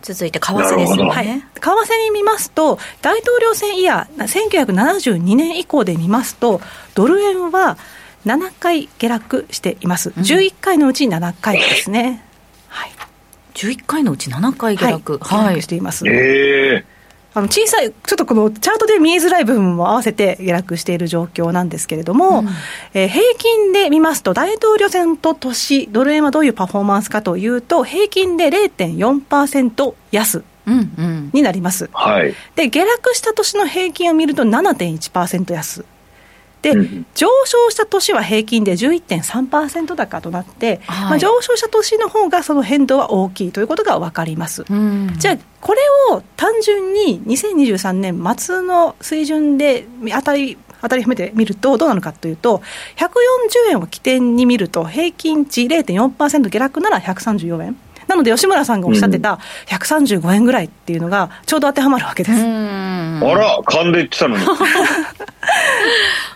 [0.00, 1.44] 続いて為替ですなるほどはい、為ね。
[1.60, 6.62] 替に見ますと、大統領選イヤー、1972年以降で見ますと、
[6.94, 7.76] ドル円は
[8.26, 12.24] 7回下落しています、11回のうち7回ですね、
[12.68, 12.90] はい、
[13.54, 15.12] 11回のうち7回下落。
[15.12, 16.06] はい下落しています。
[16.08, 16.96] ええ
[17.34, 22.44] あの小さい、ちょっとこのチャートで見えづらい部分も合わせて下落している状況なんですけれども、
[22.94, 31.30] えー平均で見ますと、大統領選と年、ドル円はどういうパフォーマンスかというと、平均で0.4%安うんうん。
[31.34, 31.90] になります。
[31.92, 32.34] はい。
[32.54, 35.84] で、下落した年の平均を見ると7.1%安。
[36.62, 44.64] で、うん上昇した年は平均で11.3%高となって、はいまあ、上昇した年の方がその変動は大きいということが分かります。
[44.68, 45.80] うんじゃあ、これ
[46.10, 52.62] を単純に2023年末の水準で当たり、当たりはめてみるとどうなのかというと、
[52.96, 57.76] 140円を起点に見ると、平均値0.4%下落なら134円。
[58.08, 62.40] なので、吉村さんがおっしゃってた135円ぐらいっていうのが、ちょうど当てはまるわけです。
[62.40, 64.44] うんあら、勘で言ってたのに。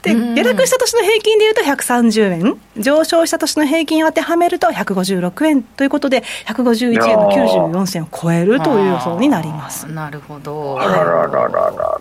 [0.03, 9.87] で、下落した年の平均でいうと130円、上昇した年の平均を当てはめると156円ということで、151円の94銭を超えるという予想になります。
[9.91, 10.81] なるほど。
[10.81, 12.01] あらららららら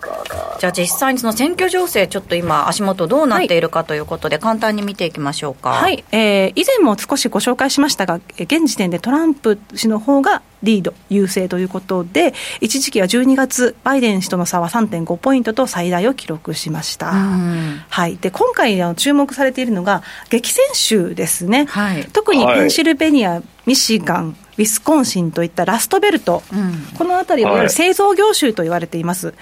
[0.58, 5.70] じゃあ実際にその選挙情勢、ちょっと今、足元どうなっているかということで、簡単に見ていきましょうか。
[5.70, 17.10] はい、えー以前も少しご紹介しましたが、えー現時点でトランプ氏の方がリード、優勢ということで、一時期は12月、バイデン氏との差は3.5ポイントと最大を記録しました。
[17.10, 17.82] うん。
[17.88, 22.04] はい、で今回あの注目されているのが、激戦州ですね、はい。
[22.12, 22.58] 特にはい。
[22.60, 26.96] ペンシルベニア、ミシガン、ウィスコンシンといったラストベルト、うん。
[26.96, 29.34] この辺りは製造業州と言われています。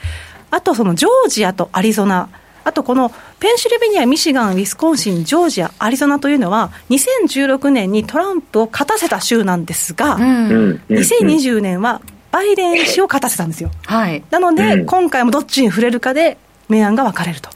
[0.51, 2.29] あとそのジョージアとアリゾナ、
[2.69, 3.11] あとこの
[3.41, 13.71] ペンシルベニア、ミシガン、ウィスコンシン、ジョージア、アリゾナというのは、2016年にトランプを勝たせた州なんですが、うんうんうん2020年はバイデン氏を勝たせたんですよ。
[13.87, 14.23] はい。
[14.31, 16.37] なので、うん今回もどっちに触れるかで
[16.69, 17.49] 明暗が分かれると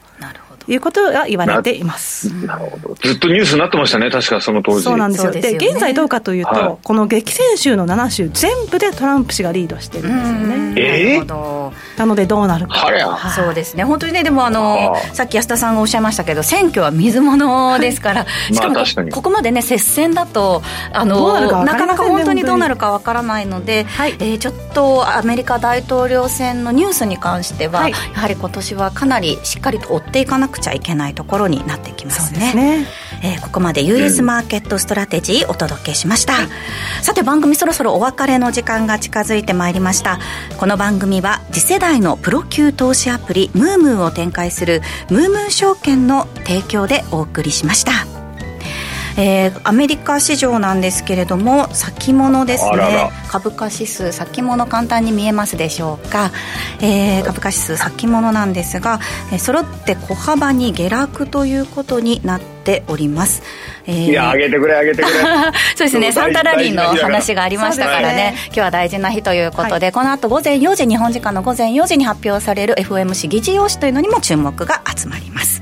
[0.67, 0.73] なるほど。
[0.73, 2.29] いうことが言われています。
[2.47, 2.95] なるほど。
[2.95, 4.83] ずっとニュースになってましたね、確かその当時。
[4.85, 5.33] そうなんですよ。
[5.33, 5.55] でね。
[5.55, 6.77] で現在どうかというと、はい。
[6.83, 10.75] この激戦州の7州全部でトランプ氏がリードしてるんですようん。
[10.75, 11.15] ねえー？
[11.15, 11.73] なるほど。
[11.97, 12.75] なのでどうなるか。
[12.75, 24.17] はりゃそうですね、本当にね、でもあのあさっき安田さんがおっしゃいましたけど、選挙は水物ですから、 しかもこ,、まあここまでね、接戦だと、あのなるかなかなか本当にどうなるかわからないので、はい。
[24.19, 27.91] えーちょっとアメリカ大統領選のニュースに関しては、はい。
[27.93, 32.55] やはり今年はかなりしっかりと追っていかなくちゃいけないところになってきますね。
[32.55, 32.87] ね。
[33.23, 36.35] えーここまで US マーケットストラテジーお届けしました、
[37.03, 40.19] さて番組そろそろお別れの時間が近づいてまいりました。
[40.59, 44.81] この番組は次世代のプロ級投資アプリムームーを展開する
[45.11, 48.22] ムームー証券の提供でお送りしました
[49.17, 53.11] えーアメリカ市場なんですけれども先物ですね。
[53.29, 56.31] 株価指数先物簡単に見えますでしょうか、
[56.81, 59.01] えー株価指数先物なんですが、
[59.33, 63.43] えー揃って小幅に下落ということになっております、
[63.87, 65.15] えーいや、上げてくれ、上げてくれ。
[65.77, 68.15] そうですね、サンタラリーの話がありましたからね。
[68.15, 75.61] ね、今日は大事な日ということで、この後午前4時、日本時間の午前4時に発表される FOMC 議事要旨というのにも注目が集まります。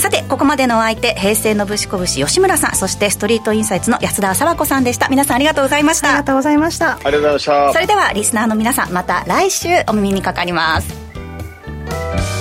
[0.00, 5.08] さてここまでのお相手平成のぶしこぶし吉村さんそしてストリートインサイツの安田沙和子さんでした。
[5.08, 6.08] 皆さんありがとうございました。
[6.08, 6.94] ありがとうございました。
[6.94, 7.72] ありがとうございました。
[7.72, 12.35] それではリスナーの皆さんまた来週お耳にかかります。